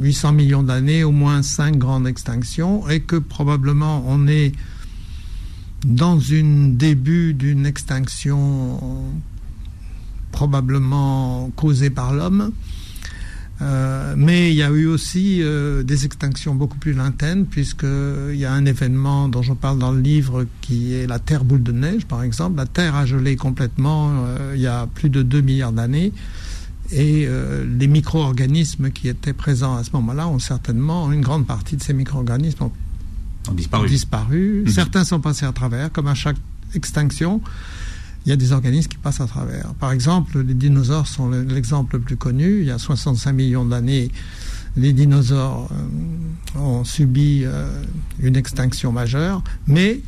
[0.00, 4.52] 800 millions d'années au moins cinq grandes extinctions et que probablement on est
[5.84, 8.80] dans une début d'une extinction
[10.32, 12.52] probablement causée par l'homme.
[13.62, 18.44] Euh, mais il y a eu aussi euh, des extinctions beaucoup plus lointaines, puisqu'il y
[18.44, 21.72] a un événement dont je parle dans le livre qui est la Terre boule de
[21.72, 22.56] neige, par exemple.
[22.58, 26.12] La Terre a gelé complètement euh, il y a plus de 2 milliards d'années.
[26.92, 27.28] Et
[27.80, 31.92] les micro-organismes qui étaient présents à ce moment-là ont certainement, une grande partie de ces
[31.92, 32.70] micro-organismes ont,
[33.54, 34.62] disparu.
[34.66, 34.72] Mhm.
[34.72, 36.36] Certains sont passés à travers, comme à chaque
[36.74, 37.40] extinction
[38.26, 39.72] il y a des organismes qui passent à travers.
[39.74, 42.58] Par exemple, les dinosaures sont l'exemple le plus connu.
[42.60, 44.10] Il y a 65 millions d'années,
[44.76, 47.68] les dinosaures euh, ont subi euh,
[48.18, 50.00] une extinction majeure, mais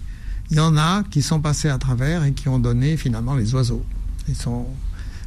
[0.50, 3.54] il y en a qui sont passés à travers et qui ont donné finalement les
[3.54, 3.84] oiseaux.
[4.28, 4.66] Ils sont,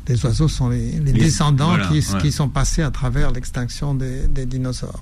[0.10, 1.78] les oiseaux sont les, descendants
[2.22, 5.02] qui, sont passés à travers l'extinction des, des dinosaures.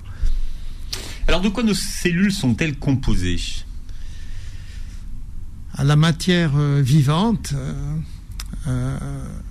[1.28, 3.38] Alors de quoi nos cellules sont-elles composées?
[5.82, 7.52] La matière euh, vivante.
[7.54, 7.72] Euh,
[8.66, 8.98] euh,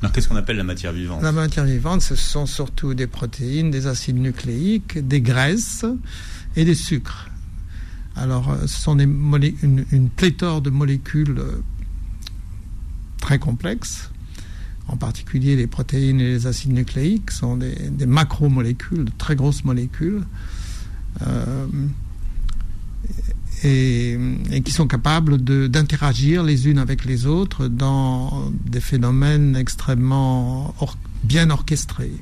[0.01, 1.23] Alors qu'est-ce qu'on appelle la matière vivante?
[1.23, 5.85] La matière vivante, ce sont surtout des protéines, des acides nucléiques, des graisses
[6.55, 7.29] et des sucres.
[8.15, 11.41] Alors, ce sont des une, une, pléthore de molécules
[13.21, 14.11] très complexes.
[14.87, 19.63] En particulier, les protéines et les acides nucléiques sont des, des macromolécules, de très grosses
[19.63, 20.23] molécules
[23.63, 24.17] et,
[24.63, 25.37] qui sont capables
[25.69, 30.73] d'interagir les unes avec les autres dans des phénomènes extrêmement
[31.23, 32.13] bien orchestrés.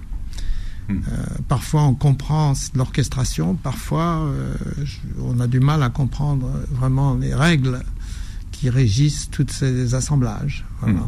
[0.90, 1.00] Hmm.
[1.12, 4.56] Euh, parfois on comprend l'orchestration, parfois euh,
[5.22, 7.84] on a du mal à comprendre vraiment les règles
[8.54, 10.66] qui régissent tous ces assemblages.
[10.82, 11.00] Hmm.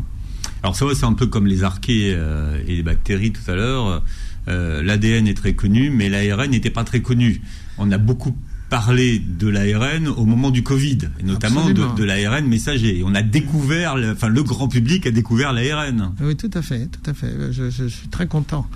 [0.63, 4.03] Alors ça, c'est un peu comme les archées euh, et les bactéries tout à l'heure.
[4.47, 7.39] L'ADN est très connu, mais l'ARN n'était pas très connu.
[7.79, 8.35] On a beaucoup
[8.69, 13.01] parler de l'ARN au moment du Covid, et notamment de, l'ARN messager.
[13.03, 16.13] On a découvert, enfin le grand public a découvert l'ARN.
[16.21, 17.33] Oui, tout à fait, tout à fait.
[17.51, 18.67] Je, suis très content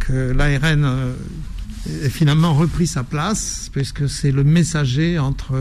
[0.00, 1.14] que l'ARN euh,
[2.02, 5.54] ait finalement repris sa place, puisque c'est le messager entre,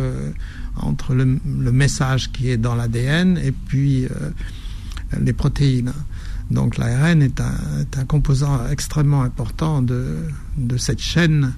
[0.77, 1.25] entre le,
[1.71, 4.09] message qui est dans l'ADN et puis euh,
[5.21, 5.93] les protéines.
[6.49, 10.17] Donc l'ARN est un, composant extrêmement important de,
[10.57, 11.53] de cette chaîne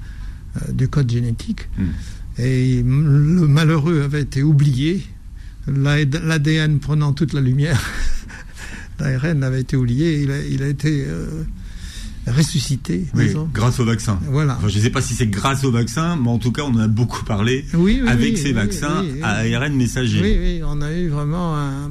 [0.72, 1.70] du code génétique.
[1.78, 1.90] Hmm.
[2.38, 5.06] Et le malheureux avait été oublié.
[5.68, 7.80] L'ADN prenant toute la lumière,
[9.00, 10.22] l'ARN avait été oublié.
[10.22, 11.44] Il a, il a été euh,
[12.28, 13.06] ressuscité.
[13.14, 14.20] Oui, grâce au vaccin.
[14.28, 14.58] Voilà.
[14.68, 16.80] je ne sais pas si c'est grâce au vaccin, mais en tout cas, on en
[16.80, 17.66] a beaucoup parlé
[18.08, 20.22] avec ces vaccins à ARN messager.
[20.22, 21.90] Oui, oui, on a eu vraiment un,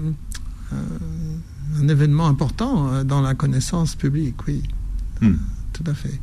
[0.72, 4.62] un, événement important euh, dans la connaissance publique, oui.
[5.20, 5.34] Hmm.
[5.72, 6.18] Tout à fait.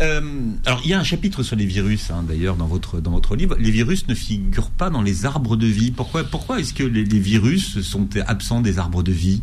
[0.00, 0.20] Euh,
[0.64, 3.34] alors, il y a un chapitre sur les virus, hein, d'ailleurs, dans votre, dans votre
[3.34, 3.56] livre.
[3.58, 5.90] Les virus ne figurent pas dans les arbres de vie.
[5.90, 9.42] Pourquoi, pourquoi est-ce que les, virus sont absents des arbres de vie?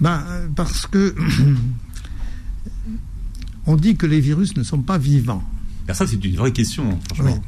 [0.00, 0.22] Ben,
[0.54, 1.14] Parce que
[3.66, 5.42] on dit que les virus ne sont pas vivants.
[5.86, 7.42] Ben, ça, c'est une vraie question, franchement.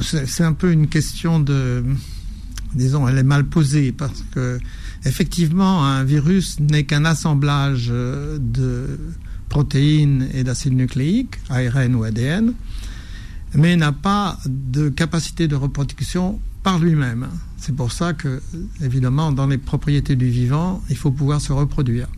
[0.00, 1.84] C'est un peu une question de.
[2.74, 4.58] Disons, elle est mal posée parce que,
[5.04, 8.98] effectivement, un virus n'est qu'un assemblage de
[9.54, 12.54] protéines et d'acides nucléiques, ARN ou ADN,
[13.54, 17.28] mais n'a pas de capacité de reproduction par lui-même.
[17.56, 18.42] C'est pour ça que,
[18.82, 22.08] évidemment, dans les propriétés du vivant, il faut pouvoir se reproduire.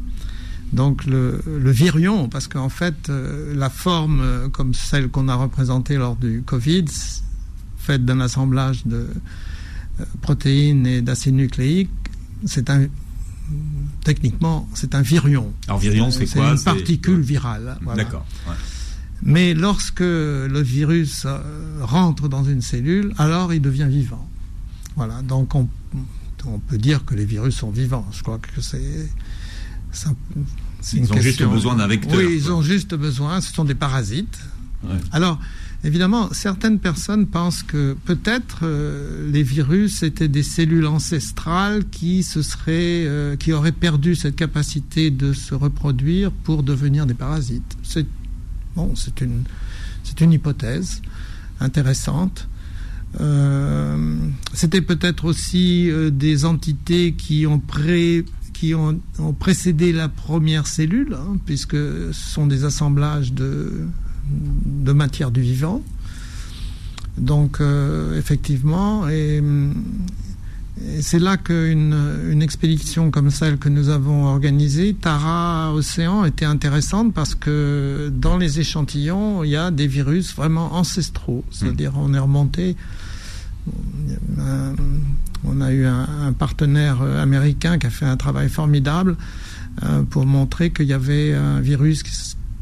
[0.73, 5.97] Donc le, virion, parce qu'en fait, euh, la forme euh, comme celle qu'on a représentée
[5.97, 6.87] lors du Covid,
[7.77, 9.09] faite d'un assemblage de
[10.01, 11.91] euh, protéines et d'acides nucléiques,
[12.47, 12.87] c'est un
[14.05, 15.53] techniquement, c'est un virion.
[15.69, 17.79] Alors virion, c'est quoi C'est une particule virale.
[17.97, 18.27] D'accord.
[19.23, 21.39] Mais lorsque le virus euh,
[21.81, 24.29] rentre dans une cellule, alors il devient vivant.
[24.95, 25.23] Voilà.
[25.23, 25.69] Donc on,
[26.69, 28.07] peut dire que les virus sont vivants.
[28.13, 29.11] Je crois que c'est.
[30.93, 32.17] Ils ont juste besoin d'un vecteur.
[32.17, 33.41] Oui, ils ont juste besoin.
[33.41, 34.39] Ce sont des parasites.
[35.11, 35.41] Alors,
[35.87, 41.85] Évidemment, certaines personnes pensent que peut-être euh, les virus étaient des cellules ancestrales
[42.67, 47.77] euh, qui auraient perdu cette capacité de se reproduire pour devenir des parasites.
[47.85, 48.05] C'est
[49.21, 51.03] une, hypothèse
[51.61, 52.49] intéressante.
[53.21, 54.17] Euh,
[54.55, 59.01] c'était peut-être aussi des entités qui ont pré, qui ont,
[59.39, 63.87] précédé la première cellule, hein, puisque ce sont des assemblages de
[64.29, 65.83] de matière du vivant.
[67.19, 69.43] Donc, euh, effectivement, et,
[71.01, 71.97] c'est là qu'une
[72.31, 78.37] une expédition comme celle que nous avons organisée, Tara Océan, était intéressante parce que dans
[78.37, 81.45] les échantillons, il y a des virus vraiment ancestraux.
[81.51, 82.77] C'est-à-dire, on est remonté.
[84.39, 84.73] Euh,
[85.45, 89.17] on a eu un, partenaire américain qui a fait un travail formidable
[90.11, 92.03] pour montrer qu'il y avait un virus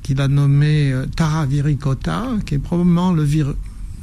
[0.04, 3.24] qu'il a nommé Taraviricota, qui est probablement le,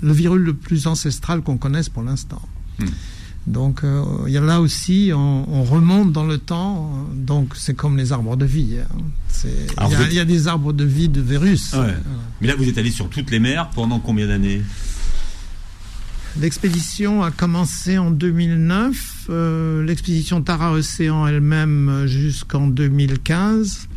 [0.02, 2.42] le virus le plus ancestral qu'on connaisse pour l'instant.
[2.80, 2.88] Hmm.
[3.48, 7.98] Donc euh, il y a là aussi, on, remonte dans le temps, donc c'est comme
[7.98, 8.78] les arbres de vie.
[8.80, 9.48] Hein.
[10.12, 11.74] Il y, a des arbres de vie de virus.
[12.40, 14.62] Mais là, vous êtes allé sur toutes les mers pendant combien d'années?
[16.40, 23.88] L'expédition a commencé en 2009, euh, l'expédition Tara Océan elle-même jusqu'en 2015.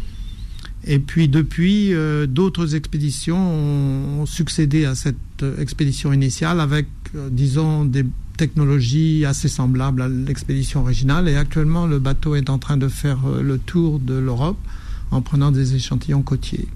[0.87, 5.17] Et puis depuis, euh, d'autres expéditions ont, succédé à cette
[5.59, 6.87] expédition initiale avec,
[7.31, 8.05] disons, des
[8.37, 11.29] technologie assez semblable à l'expédition originale.
[11.29, 14.59] Et actuellement, le bateau est en train de faire euh, le tour de l'Europe
[15.11, 16.69] en prenant des échantillons côtiers.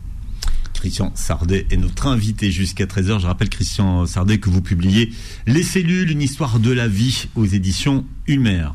[0.74, 3.20] Christian Sardet est notre invité jusqu'à 13h.
[3.20, 5.12] Je rappelle, Christian Sardet, que vous publiez
[5.46, 8.68] Les cellules, une histoire de la vie aux éditions Humer.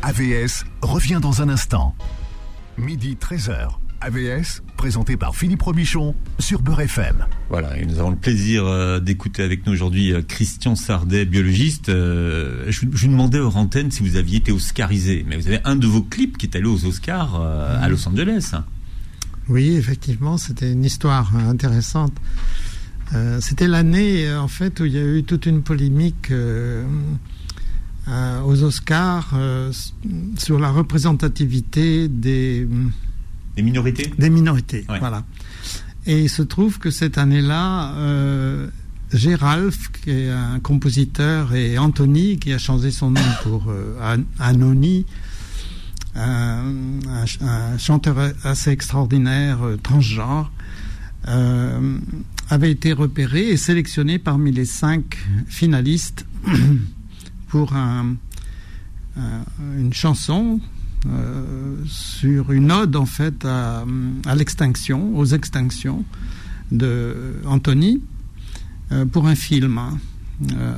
[0.00, 1.94] AVS revient dans un instant.
[2.78, 3.85] Midi 13h.
[4.00, 7.26] AVS, présenté par Philippe Robichon sur Beurre FM.
[7.48, 11.88] Voilà, et nous avons le plaisir euh, d'écouter avec nous aujourd'hui euh, Christian Sardet, biologiste.
[11.88, 15.76] Euh, je, vous demandais aux antenne si vous aviez été oscarisé, mais vous avez un
[15.76, 18.52] de vos clips qui est allé aux Oscars à Los Angeles.
[19.48, 22.12] Oui, effectivement, c'était une histoire intéressante.
[23.40, 26.32] c'était l'année, en fait, où il y a eu toute une polémique
[28.08, 29.34] aux Oscars
[30.36, 32.66] sur la représentativité des
[33.56, 35.24] des minorités Des minorités, voilà.
[36.06, 38.68] Et il se trouve que cette année-là, euh,
[39.12, 45.06] Géralf, qui est un compositeur, et Anthony, qui a changé son nom pour euh, Anony,
[46.14, 46.62] un,
[47.78, 50.50] chanteur assez extraordinaire, euh, transgenre,
[51.28, 51.98] euh,
[52.48, 56.26] avait été repéré et sélectionné parmi les cinq finalistes
[57.48, 58.16] pour un,
[59.76, 60.60] une chanson
[61.86, 63.84] sur une ode en fait à,
[64.34, 66.04] l'extinction, aux extinctions
[66.72, 68.00] de Anthony
[68.92, 69.98] euh, pour un film hein,
[70.52, 70.74] euh,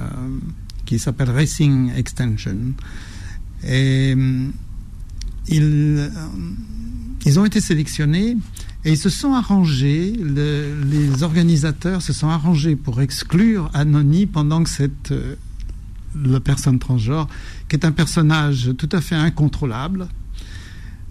[0.84, 2.74] qui s'appelle Racing Extension.
[3.66, 4.14] Et
[5.48, 6.10] ils,
[7.24, 8.36] ils ont été sélectionnés
[8.84, 14.70] et ils se sont arrangés, les organisateurs se sont arrangés pour exclure Anony pendant que
[14.70, 15.12] cette
[16.24, 17.28] la personne transgenre,
[17.68, 20.08] qui est un personnage tout à fait incontrôlable.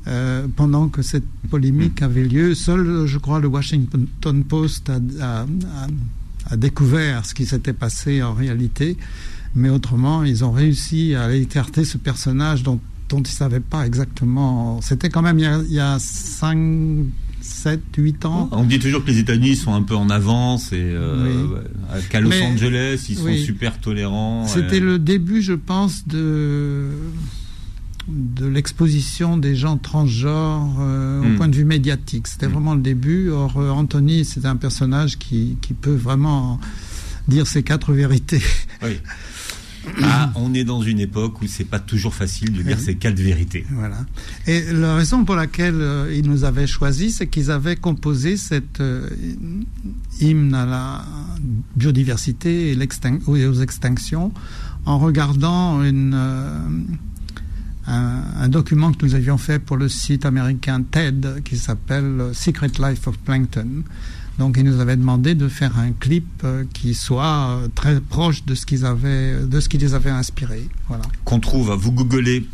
[0.08, 4.89] Euh, pendant que cette polémique avait lieu, seul, je crois, le Washington Post
[5.22, 5.46] a,
[6.56, 8.96] découvert ce qui s'était passé en réalité,
[9.54, 13.86] mais autrement, ils ont réussi à écarter ce personnage dont, dont ils ne savaient pas
[13.86, 14.80] exactement.
[14.82, 16.58] C'était quand même il y a, il y a cinq
[17.41, 18.50] 7, 8 ans.
[18.52, 21.62] On dit toujours que les États-Unis sont un peu en avance et euh,
[22.10, 24.46] qu'à Los Angeles, ils sont super tolérants.
[24.48, 26.89] C'était le début, je pense, de
[28.08, 31.36] de l'exposition des gens transgenres euh, au hmm.
[31.36, 32.28] point de vue médiatique.
[32.28, 32.52] C'était hmm.
[32.52, 33.30] vraiment le début.
[33.30, 36.60] Or, euh, Anthony, c'est un personnage qui, qui peut vraiment
[37.28, 38.41] dire ses quatre vérités.
[38.84, 38.98] Oui.
[40.04, 43.20] Ah, on est dans une époque où c'est pas toujours facile de dire ces quatre
[43.20, 43.65] vérités.
[43.72, 44.06] Voilà.
[44.46, 48.82] Et la raison pour laquelle euh, ils nous avaient choisi, c'est qu'ils avaient composé cette
[48.82, 49.10] euh,
[50.20, 51.06] hymne à la
[51.76, 54.32] biodiversité et, aux extinctions
[54.86, 56.60] en regardant une, euh,
[57.88, 62.71] un, un, document que nous avions fait pour le site américain TED qui s'appelle Secret
[62.80, 63.84] Life of Plankton
[64.38, 68.54] donc ils nous avaient demandé de faire un clip euh, qui soit très proche de
[68.54, 70.67] ce qu'ils avaient, de ce qui les avait inspirés.
[70.88, 71.04] Voilà.
[71.26, 72.45] Qu'on trouve, vous googlez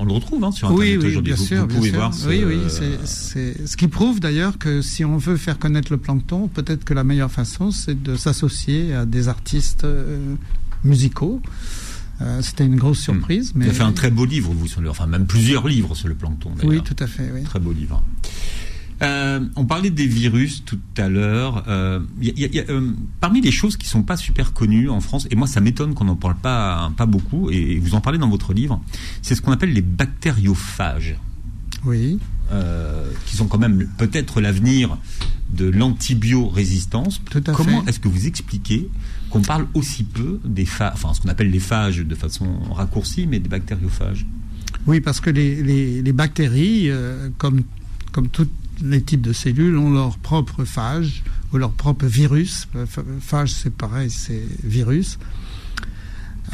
[0.00, 2.12] on le retrouve hein, sur Internet oui, oui, bien sûr, vous pouvez voir.
[2.28, 2.58] Oui, oui,
[3.04, 6.94] c'est ce qui prouve d'ailleurs que si on veut faire connaître le plancton, peut-être que
[6.94, 10.36] la meilleure façon, c'est de s'associer à des artistes euh,
[10.84, 11.42] musicaux.
[12.40, 13.52] C'était une grosse surprise.
[13.54, 16.08] Vous avez fait un très beau livre, vous, sur le, enfin même plusieurs livres sur
[16.08, 16.50] le plancton.
[16.64, 17.30] Oui, tout à fait.
[17.32, 17.42] Oui.
[17.44, 18.02] Très beau livre.
[19.02, 21.64] Euh, on parlait des virus tout à l'heure.
[21.68, 25.60] Euh, euh, parmi les choses qui sont pas super connues en France, et moi ça
[25.60, 28.80] m'étonne qu'on n'en parle pas, pas beaucoup, et vous en parlez dans votre livre,
[29.22, 31.16] c'est ce qu'on appelle les bactériophages.
[31.84, 32.18] Oui.
[33.26, 34.98] Qui sont quand même peut-être l'avenir
[35.50, 37.20] de l'antibiorésistance.
[37.54, 38.88] Comment est-ce que vous expliquez
[39.30, 43.26] qu'on parle aussi peu des phages, enfin ce qu'on appelle les phages de façon raccourcie,
[43.26, 44.26] mais des bactériophages?
[44.86, 46.90] Oui, parce que les, les bactéries,
[47.38, 47.62] comme,
[48.12, 51.22] comme toutes les types de cellules ont leur propre phage
[51.52, 52.68] ou leur propre virus.
[52.76, 52.86] Euh,
[53.20, 55.18] phage, c'est pareil, c'est virus.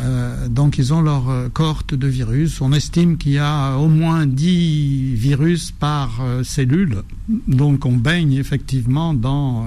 [0.01, 2.61] Euh, donc ils ont leur euh, cohorte de virus.
[2.61, 7.03] On estime qu'il y a au moins 10 virus par cellule.
[7.29, 9.67] Donc on baigne effectivement dans,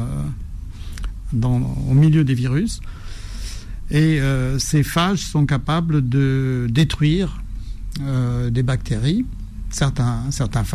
[1.33, 2.79] au milieu des virus.
[3.89, 4.19] Et
[4.57, 7.41] ces phages sont capables de détruire
[8.51, 9.25] des bactéries,
[9.69, 10.65] certains, certains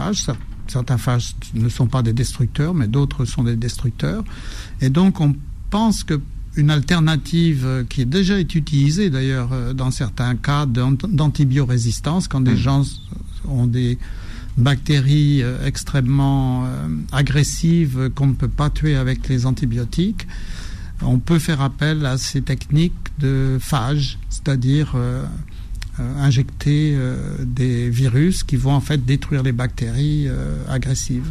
[0.67, 4.25] certains phages ne sont pas des destructeurs, mais d'autres sont des destructeurs.
[4.81, 5.35] Et donc on
[5.71, 6.21] pense que
[6.57, 12.57] une alternative qui est déjà utilisée d'ailleurs dans certains cas d'antibiorésistance, quand des mmh.
[12.57, 12.85] gens
[13.49, 13.99] ont des
[14.57, 20.27] bactéries euh, extrêmement euh, agressives qu'on ne peut pas tuer avec les antibiotiques,
[21.03, 25.25] on peut faire appel à ces techniques de phage, c'est-à-dire euh,
[25.99, 26.97] injecter
[27.41, 30.27] des virus qui vont en fait détruire les bactéries
[30.69, 31.31] agressives.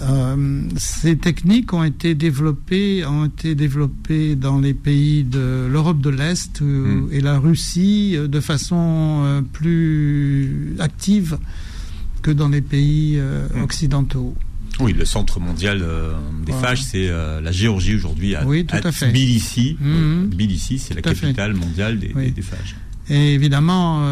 [0.00, 0.68] Hmm.
[0.76, 6.60] ces techniques ont été développées, ont été développées dans les pays de l'Europe de l'Est
[6.60, 7.08] hmm.
[7.12, 11.38] et la Russie de façon plus active
[12.22, 13.62] que dans les pays euh, hmm.
[13.62, 14.34] occidentaux.
[14.80, 16.14] Oui, le centre mondial euh,
[16.46, 19.10] des phages, c'est euh, la Géorgie aujourd'hui, à, oui, tout à, fait.
[19.10, 19.76] Tbilissi.
[19.78, 20.30] Hmm.
[20.78, 22.76] c'est la capitale mondiale des, phages.
[23.10, 24.06] Et évidemment,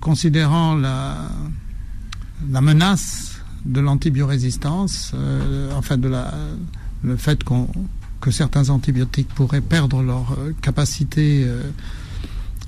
[0.00, 1.28] considérant la,
[2.50, 3.33] la menace
[3.64, 5.12] de l'antibiorésistance,
[5.74, 6.34] enfin de la,
[7.02, 7.68] le fait qu'on
[8.20, 11.46] que certains antibiotiques pourraient perdre leur capacité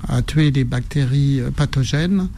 [0.07, 2.29] à tuer les bactéries pathogènes,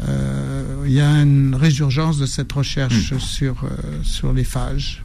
[0.00, 3.20] euh, il y a une résurgence de cette recherche hmm.
[3.20, 3.68] sur, euh,
[4.02, 5.04] sur les phages.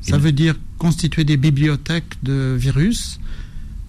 [0.00, 3.20] Ça veut dire constituer des bibliothèques de virus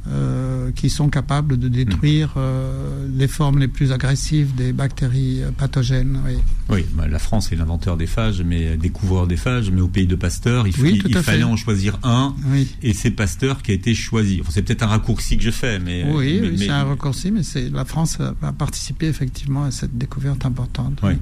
[0.08, 5.52] euh, qui sont capables de détruire euh, les formes les plus agressives des bactéries euh,
[5.52, 6.22] pathogènes.
[6.70, 10.08] Oui, bah, la France est l'inventeur des phages, mais découvreur des phages, mais au pays
[10.08, 10.74] de Pasteur, il,
[11.22, 12.34] fallait en choisir un,
[12.82, 14.42] et c'est Pasteur qui a été choisi.
[14.50, 17.84] c'est peut-être un raccourci que je fais, mais oui, c'est un raccourci, mais c'est la
[17.84, 21.00] France a participé effectivement à cette découverte importante.
[21.04, 21.18] Oui,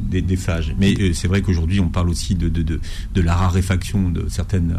[0.00, 0.74] des, phages.
[0.78, 4.76] Mais c'est vrai qu'aujourd'hui, on parle aussi de, de, de, la raréfaction de certaines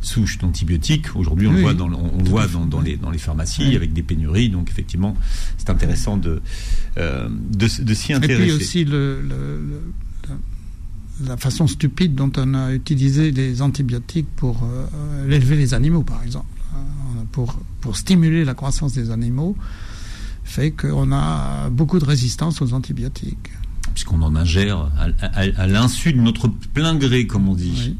[0.00, 1.14] souches d'antibiotiques.
[1.14, 4.02] Aujourd'hui, on, le voit dans, on voit dans dans, les, dans les pharmacies avec des
[4.02, 4.48] pénuries.
[4.48, 5.16] Donc effectivement,
[5.58, 6.40] c'est intéressant de,
[6.98, 8.42] euh, de, s'y intéresser.
[8.42, 9.20] Et puis aussi le,
[11.26, 16.22] la façon stupide dont on a utilisé les antibiotiques pour euh, élever les animaux, par
[16.22, 19.56] exemple, euh, pour, pour stimuler la croissance des animaux,
[20.44, 23.50] fait qu'on a beaucoup de résistance aux antibiotiques.
[23.92, 27.96] Puisqu'on en ingère à, l'insu de notre plein gré, comme on dit.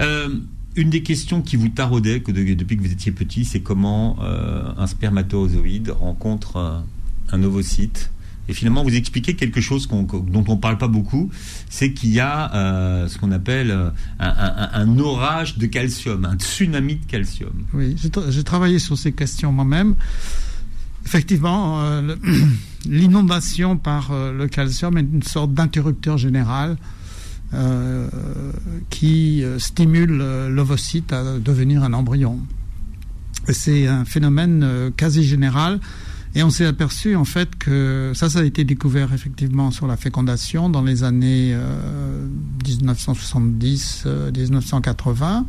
[0.00, 0.28] Euh,
[0.76, 4.86] une des questions qui vous taraudait depuis que vous étiez petit, c'est comment euh, un
[4.86, 6.78] spermatozoïde rencontre euh,
[7.30, 8.10] un ovocyte.
[8.48, 11.30] Et finalement, vous expliquez quelque chose dont on ne parle pas beaucoup,
[11.70, 13.74] c'est qu'il y a euh, ce qu'on appelle
[14.18, 17.64] un, orage de calcium, un tsunami de calcium.
[17.72, 17.96] Oui,
[18.28, 19.94] j'ai travaillé sur ces questions moi-même.
[21.06, 22.02] Effectivement,
[22.84, 26.76] l'inondation par le calcium est une sorte d'interrupteur général
[27.54, 28.08] euh,
[28.90, 32.40] qui euh, stimule euh, l'ovocyte à devenir un embryon.
[33.48, 35.78] C'est un phénomène quasi général.
[36.36, 39.96] Et on s'est aperçu en fait que ça, ça a été découvert effectivement sur la
[39.96, 41.56] fécondation dans les années
[42.64, 45.44] 1970-1980.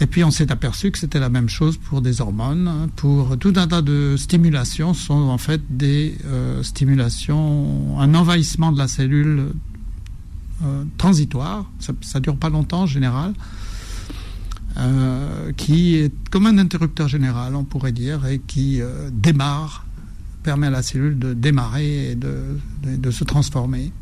[0.00, 3.52] Et puis on s'est aperçu que c'était la même chose pour des hormones, pour tout
[3.54, 6.18] un tas de stimulations sont en fait des
[6.62, 9.52] stimulations, un envahissement de la cellule
[10.64, 13.34] euh, transitoire, ça, ne dure pas longtemps en général,
[14.78, 19.84] euh, qui est comme un interrupteur général, on pourrait dire, et qui euh, démarre,
[20.42, 23.92] permet à la cellule de démarrer et de, de, se transformer.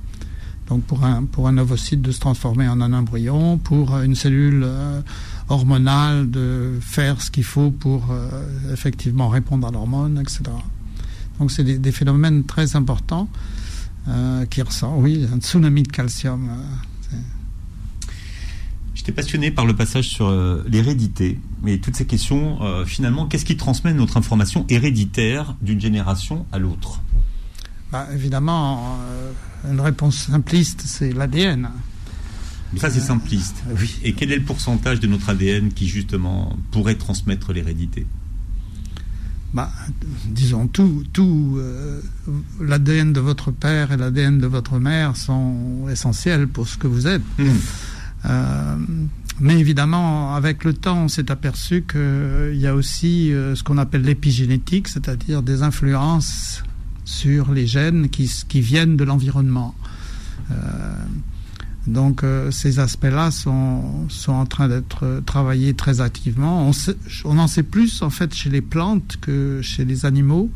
[0.69, 4.65] Donc pour un, pour un ovocyte de se transformer en un embryon, pour une cellule
[5.49, 8.15] hormonale de faire ce qu'il faut pour
[8.73, 10.43] effectivement répondre à l'hormone, etc.
[11.39, 13.29] Donc c'est des, des, phénomènes très importants.
[14.07, 16.49] Euh, qui ressent, oui, un tsunami de calcium.
[16.51, 17.17] Euh,
[18.95, 23.57] J'étais passionné par le passage sur euh, l'hérédité, mais toutes ces questions, finalement, qu'est-ce qui
[23.57, 27.01] transmet notre information héréditaire d'une génération à l'autre?
[27.91, 28.99] Bah, Évidemment,
[29.71, 31.71] une réponse simpliste, c'est l'ADN.
[32.77, 33.63] Ça, c'est simpliste.
[33.79, 33.99] oui.
[34.03, 38.07] Et quel est le pourcentage de notre ADN qui, justement, pourrait transmettre l'hérédité?
[39.55, 39.71] Bah,
[40.27, 42.01] disons, tout, tout euh,
[42.61, 47.07] l'ADN de votre père et l'ADN de votre mère sont essentiels pour ce que vous
[47.07, 47.23] êtes.
[47.39, 47.49] Hmm.
[48.27, 48.77] Euh,
[49.39, 53.79] mais évidemment, avec le temps, on s'est aperçu qu'il y a aussi euh, ce qu'on
[53.79, 56.65] appelle l'épigénétique, c'est-à-dire des influences
[57.05, 59.75] sur les gènes qui, qui viennent de l'environnement.
[61.87, 66.69] Donc euh, ces aspects-là sont, sont en train d'être travaillés très activement.
[66.69, 66.73] On,
[67.25, 70.51] on, en sait plus en fait chez les plantes que chez les animaux.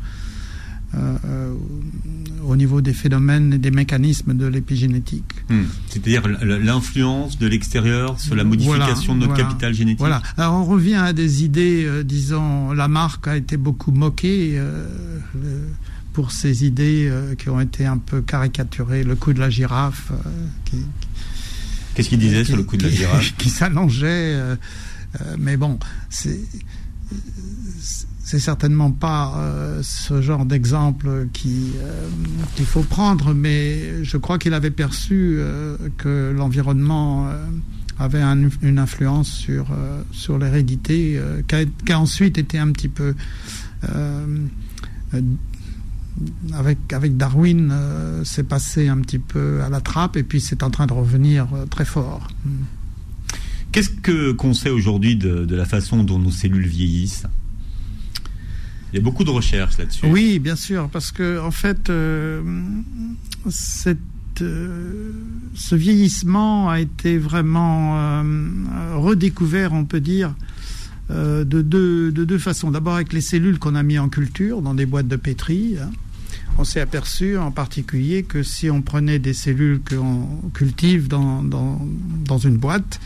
[2.47, 5.35] au niveau des phénomènes et des mécanismes de l'épigénétique.
[5.49, 5.65] Hmm.
[5.87, 9.99] C'est-à-dire l'influence de l'extérieur sur la modification de notre capital génétique.
[9.99, 10.23] Voilà.
[10.35, 14.87] Alors on revient à des idées, euh, disons, Lamarck a été beaucoup moqué euh,
[16.13, 20.11] pour ces idées euh, qui ont été un peu caricaturées, le coup de la girafe.
[21.99, 24.37] Qu'est-ce qu'il disait sur le coup de la girafe Qui s'allongeait.
[25.37, 25.77] mais bon,
[26.09, 26.39] c'est
[28.29, 34.53] c'est certainement pas euh, ce genre d'exemple euh, qu'il faut prendre, mais je crois qu'il
[34.53, 37.27] avait perçu euh, que l'environnement
[37.97, 39.75] avait une influence sur,
[40.11, 43.15] sur l'hérédité, qui, a, ensuite été un petit peu...
[46.53, 47.73] avec, avec Darwin,
[48.23, 51.47] c'est passé un petit peu à la trappe et puis c'est en train de revenir
[51.69, 52.27] très fort.
[53.71, 57.25] Qu'est-ce que qu'on sait aujourd'hui de, de la façon dont nos cellules vieillissent?
[58.91, 60.07] Il y a beaucoup de recherches là-dessus.
[60.07, 62.41] Oui, bien sûr, parce que en fait, euh,
[63.49, 63.99] cette,
[64.41, 65.11] euh,
[65.53, 70.33] ce vieillissement a été vraiment euh, redécouvert, on peut dire,
[71.09, 72.71] de deux, de, deux façons.
[72.71, 75.75] D'abord avec les cellules qu'on a mis en culture dans des boîtes de pétri.
[75.81, 75.89] Hein.
[76.57, 81.81] On s'est aperçu en particulier que si on prenait des cellules qu'on cultive dans, dans,
[82.25, 82.99] dans une boîte,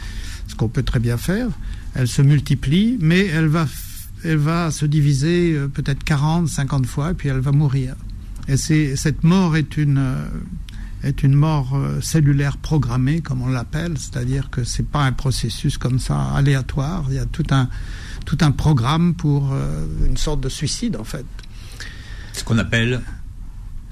[0.48, 1.48] ce qu'on peut très bien faire,
[1.96, 3.68] elles se multiplient, mais elles vont
[4.24, 7.96] elle va se diviser euh, peut-être 40, 50 fois, puis elle va mourir.
[8.48, 10.26] Et cette mort est une, euh,
[11.04, 15.78] est une mort euh, cellulaire programmée, comme on l'appelle, c'est-à-dire que c'est pas un processus
[15.78, 17.06] comme ça aléatoire.
[17.10, 17.70] Il y a tout un,
[18.26, 19.54] tout un programme pour
[20.06, 21.26] une sorte de suicide, en fait.
[22.34, 23.02] Ce qu'on appelle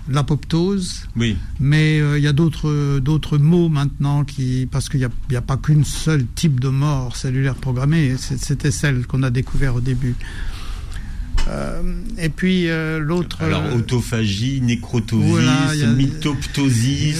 [0.09, 1.07] l'apoptose.
[1.15, 1.37] Oui.
[1.59, 5.41] Mais euh, il y a d'autres d'autres mots maintenant qui parce qu'il n'y a, a,
[5.41, 8.15] pas qu'une seule type de mort cellulaire programmée.
[8.17, 10.15] C'était celle qu'on a découvert au début.
[11.47, 11.81] Euh,
[12.17, 13.41] et puis euh, l'autre.
[13.41, 17.19] Alors autophagie, nécrotosis, mitoptosis,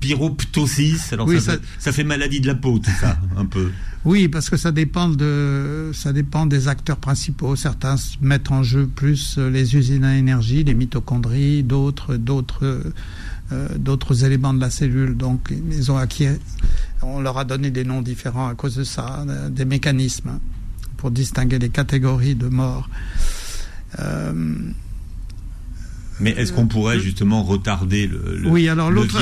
[0.00, 1.12] pyroptosis.
[1.12, 3.70] Alors ça, ça, fait maladie de la peau, tout ça, un peu.
[4.04, 7.56] Oui, parce que ça dépend de, ça dépend des acteurs principaux.
[7.56, 12.84] Certains mettent en jeu plus les usines à énergie, les mitochondries, d'autres, d'autres,
[13.52, 15.16] euh, d'autres éléments de la cellule.
[15.16, 16.26] Donc, ils ont acquis,
[17.02, 20.38] on leur a donné des noms différents à cause de ça, euh, des mécanismes
[20.96, 22.88] pour distinguer les catégories de morts.
[23.98, 24.32] Euh,
[26.18, 29.20] mais est-ce qu'on pourrait justement retarder le, le Oui, alors l'autre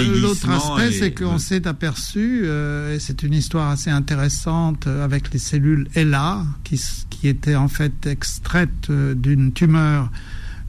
[0.48, 5.40] aspect, c'est qu'on s'est aperçu, euh, et c'est une histoire assez intéressante euh, avec les
[5.40, 10.10] cellules ELA, qui, qui étaient en fait extraites euh, d'une tumeur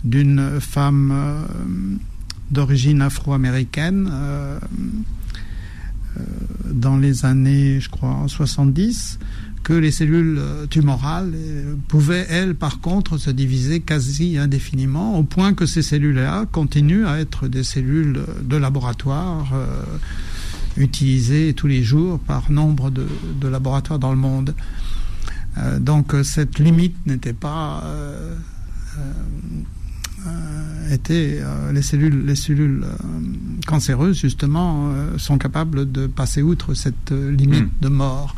[0.03, 1.47] d'une femme
[2.51, 4.07] d'origine afro-américaine
[6.71, 9.17] dans les années, je crois, 70
[9.65, 15.23] que les cellules euh, tumorales euh, pouvaient, elles, par contre, se diviser quasi indéfiniment, au
[15.23, 19.65] point que ces cellules-là continuent à être des cellules de laboratoire euh,
[20.77, 23.07] utilisées tous les jours par nombre de,
[23.47, 24.53] laboratoires dans le monde.
[25.79, 27.83] donc cette limite n'était pas...
[30.91, 31.41] était,
[31.73, 32.83] les cellules, les cellules
[33.65, 37.81] cancéreuses, justement, sont capables de passer outre cette limite hmm.
[37.81, 38.35] de mort.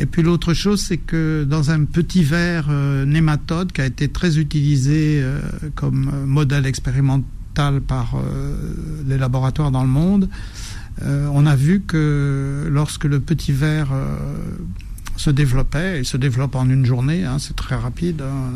[0.00, 4.08] Et puis l'autre chose, c'est que dans un petit verre euh, nématode qui a été
[4.08, 5.40] très utilisé euh,
[5.74, 8.14] comme euh, modèle expérimental par
[9.06, 10.30] les laboratoires dans le monde,
[11.02, 13.88] on a vu que lorsque le petit verre
[15.16, 18.52] se développait, il se développe en une journée, hein, c'est très rapide, hein,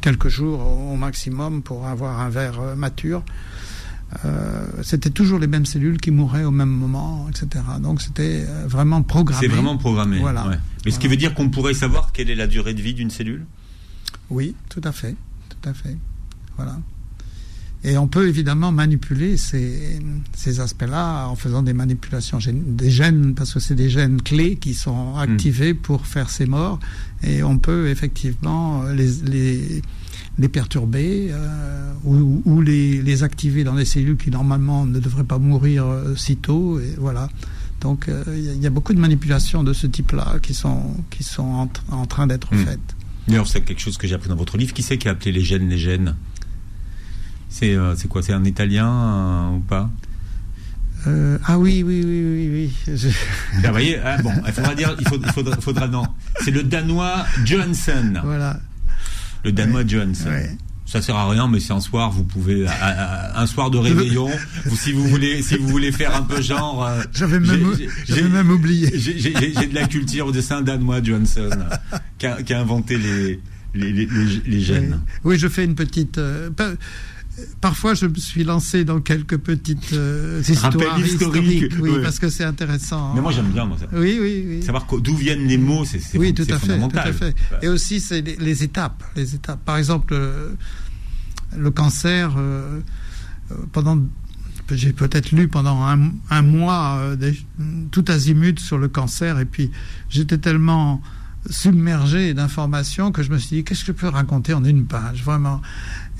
[0.00, 3.22] quelques jours au maximum pour avoir un verre mature.
[4.24, 7.64] Euh, c'était toujours les mêmes cellules qui mouraient au même moment, etc.
[7.80, 9.40] Donc c'était euh, vraiment programmé.
[9.40, 10.18] C'est vraiment programmé.
[10.18, 10.58] Voilà.
[10.84, 13.10] Mais ce qui veut dire qu'on pourrait savoir quelle est la durée de vie d'une
[13.10, 13.46] cellule?
[14.30, 15.16] Oui, tout à fait,
[15.48, 15.96] tout à fait.
[16.56, 16.78] Voilà.
[17.84, 19.98] Et on peut évidemment manipuler ces,
[20.36, 24.74] ces aspects-là en faisant des manipulations des gènes, parce que c'est des gènes clés qui
[24.74, 26.78] sont activés pour faire ces morts.
[27.24, 29.82] Et on peut effectivement les, les
[30.38, 35.84] les perturber euh, ou, les, activer dans des cellules qui normalement ne devraient pas mourir
[35.84, 36.80] euh, si tôt.
[36.80, 37.28] Et voilà.
[37.80, 41.68] Donc il euh, y, a beaucoup de manipulations de ce type-là qui sont, qui sont
[41.90, 42.64] en, train d'être hmm.
[42.64, 42.96] faites.
[43.28, 44.72] D'ailleurs, c'est quelque chose que j'ai appris dans votre livre.
[44.72, 46.16] Qui c'est qui a appelé les gènes les gènes?
[47.48, 47.76] C'est
[48.08, 48.22] quoi?
[48.22, 49.90] C'est un Italien ou pas?
[51.04, 52.96] Ah oui, oui, oui, oui, oui.
[53.52, 56.04] vous voyez, ah, bon, il faudra dire, il faudra, faudra non.
[56.40, 58.14] C'est le Danois Johansson.
[58.24, 58.60] Voilà
[59.44, 60.14] le Danois Jones.
[60.84, 64.28] Ça sert à rien, mais c'est un soir, vous pouvez un soir de réveillon,
[64.74, 66.84] si vous voulez, si vous voulez faire un peu genre.
[66.84, 67.74] Euh, j'avais même,
[68.30, 68.90] même oublié.
[68.98, 71.50] J'ai de la culture au dessin danois Johnson,
[72.18, 73.40] qui a, qui a inventé les
[73.74, 75.00] les, gènes.
[75.24, 75.38] Oui.
[75.38, 76.18] je fais une petite.
[76.18, 76.50] Euh,
[77.60, 82.44] parfois, je me suis lancé dans quelques petites euh, histoires historiques, oui, parce que c'est
[82.44, 83.14] intéressant.
[83.14, 83.86] Mais moi, j'aime bien moi, ça.
[83.92, 84.62] Oui, oui, oui.
[84.62, 87.34] Savoir d'où viennent les mots, c'est oui, tout à fait, tout à fait.
[87.62, 89.64] Et aussi, c'est les, étapes, les étapes.
[89.64, 90.16] Par exemple,
[91.56, 92.36] le cancer.
[93.72, 93.98] pendant
[94.70, 97.32] j'ai peut-être lu pendant un, mois euh,
[97.90, 99.70] tout azimut sur le cancer et puis
[100.08, 101.02] j'étais tellement
[101.50, 105.24] submergé d'informations que je me suis dit qu'est-ce que je peux raconter en une page
[105.24, 105.60] vraiment.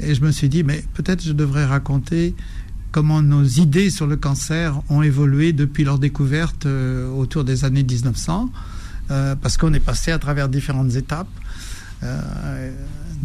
[0.00, 2.34] Et je me suis dit mais peut-être je devrais raconter
[2.90, 7.84] comment nos idées sur le cancer ont évolué depuis leur découverte euh, autour des années
[7.84, 8.50] 1900
[9.10, 11.28] euh, parce qu'on est passé à travers différentes étapes.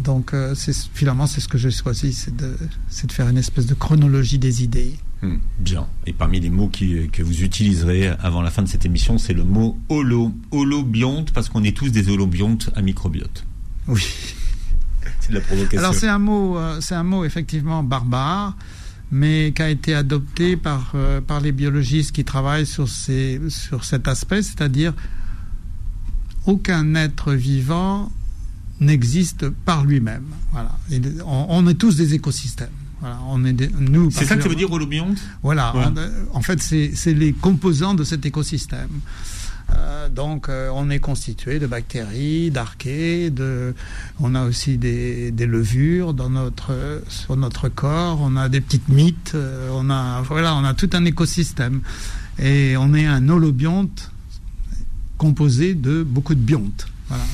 [0.04, 0.32] Donc
[0.94, 2.54] finalement c'est ce que j'ai choisi c'est de,
[3.04, 5.86] de faire une espèce de chronologie des idées Hmm, bien.
[6.06, 9.44] Et parmi les mots que vous utiliserez avant la fin de cette émission, c'est le
[9.44, 10.32] mot holo.
[10.52, 13.44] Holobionte, parce qu'on est tous des holobiontes à microbiote.
[13.88, 14.02] Oui.
[15.20, 15.78] c'est de la provocation.
[15.78, 18.56] Alors c'est un mot, euh, c'est un mot effectivement barbare,
[19.10, 23.84] mais qui a été adopté par, euh, par les biologistes qui travaillent sur, ces, sur
[23.84, 24.94] cet aspect, c'est-à-dire
[26.46, 28.12] aucun être vivant
[28.80, 30.26] n'existe par lui-même.
[30.52, 30.78] Voilà.
[31.26, 32.68] on est tous des écosystèmes
[33.28, 34.10] on est nous.
[34.10, 35.72] C'est ça que ça veut dire holobionte Voilà.
[36.32, 38.88] en fait, c'est les composants de cet écosystème.
[39.74, 43.74] Euh, donc, euh, on est constitué de bactéries, d'archées, de,
[44.18, 49.32] on a aussi des, levures dans notre, sur notre corps, on a des petites mythes,
[49.34, 51.80] euh, on a, voilà, on a tout un écosystème.
[52.38, 54.10] Et on est un holobionte
[55.18, 56.86] composé de beaucoup de biontes.
[57.08, 57.24] Voilà.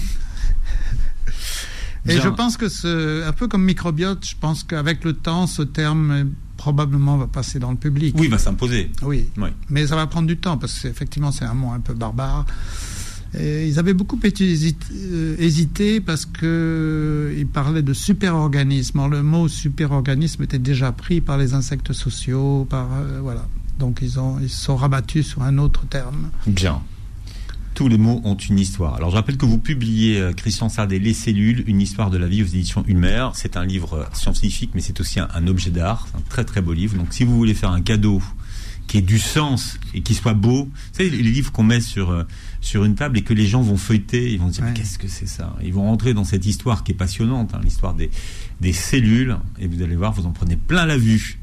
[2.06, 6.30] Et je pense que un peu comme microbiote, je pense qu'avec le temps, ce terme
[6.56, 8.14] probablement va passer dans le public.
[8.18, 8.90] Oui, va s'imposer.
[9.02, 9.28] Oui.
[9.70, 12.46] Mais ça va prendre du temps parce qu'effectivement, c'est un mot un peu barbare.
[13.38, 19.00] Et ils avaient beaucoup euh, hésité parce qu'ils parlaient de superorganisme.
[19.00, 23.46] Or, le mot superorganisme était déjà pris par les insectes sociaux, par euh, voilà.
[23.78, 26.30] Donc ils ont ils se sont rabattus sur un autre terme.
[26.46, 26.80] Bien.
[27.74, 28.94] Tous les mots ont une histoire.
[28.94, 32.28] Alors je rappelle que vous publiez, euh, Christian Sardet, Les cellules, une histoire de la
[32.28, 33.30] vie aux éditions Ulmer.
[33.34, 36.06] C'est un livre euh, scientifique, mais c'est aussi un, objet d'art.
[36.08, 36.96] C'est un très très beau livre.
[36.96, 38.22] Donc si vous voulez faire un cadeau
[38.86, 42.22] qui ait du sens et qui soit beau, savez, les livres qu'on met sur, euh,
[42.60, 45.08] sur une table et que les gens vont feuilleter, ils vont se dire qu'est-ce que
[45.08, 45.56] c'est ça?
[45.60, 48.08] Ils vont rentrer dans cette histoire qui est passionnante, hein, l'histoire des,
[48.60, 51.40] des cellules, et vous allez voir, vous en prenez plein la vue.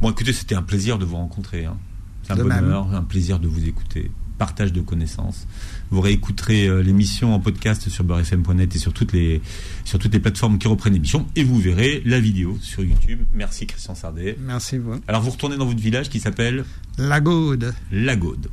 [0.00, 1.66] Bon, écoutez, c'était un plaisir de vous rencontrer.
[1.66, 1.76] Hein.
[2.24, 4.10] C'est un bonheur, un plaisir de vous écouter
[4.42, 5.46] partage de connaissances.
[5.92, 9.40] Vous réécouterez euh, l'émission en podcast sur beurrefm.net et sur toutes les
[9.84, 13.20] sur toutes les plateformes qui reprennent l'émission et vous verrez la vidéo sur YouTube.
[13.32, 14.36] Merci Christian Sardet.
[14.40, 15.00] Merci vous.
[15.06, 16.64] Alors vous retournez dans votre village qui s'appelle
[16.98, 17.72] La Gaude.
[17.92, 18.48] La Gaude.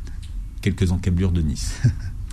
[0.62, 1.74] Quelques encablures de Nice.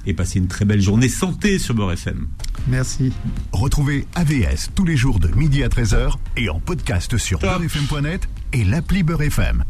[0.04, 2.28] et passez une très belle journée santé sur Beurre FM.
[2.68, 3.10] Merci.
[3.52, 8.64] Retrouvez AVS tous les jours de midi à 13h et en podcast sur beurrefm.net et
[8.64, 9.64] l'appli Beurre FM.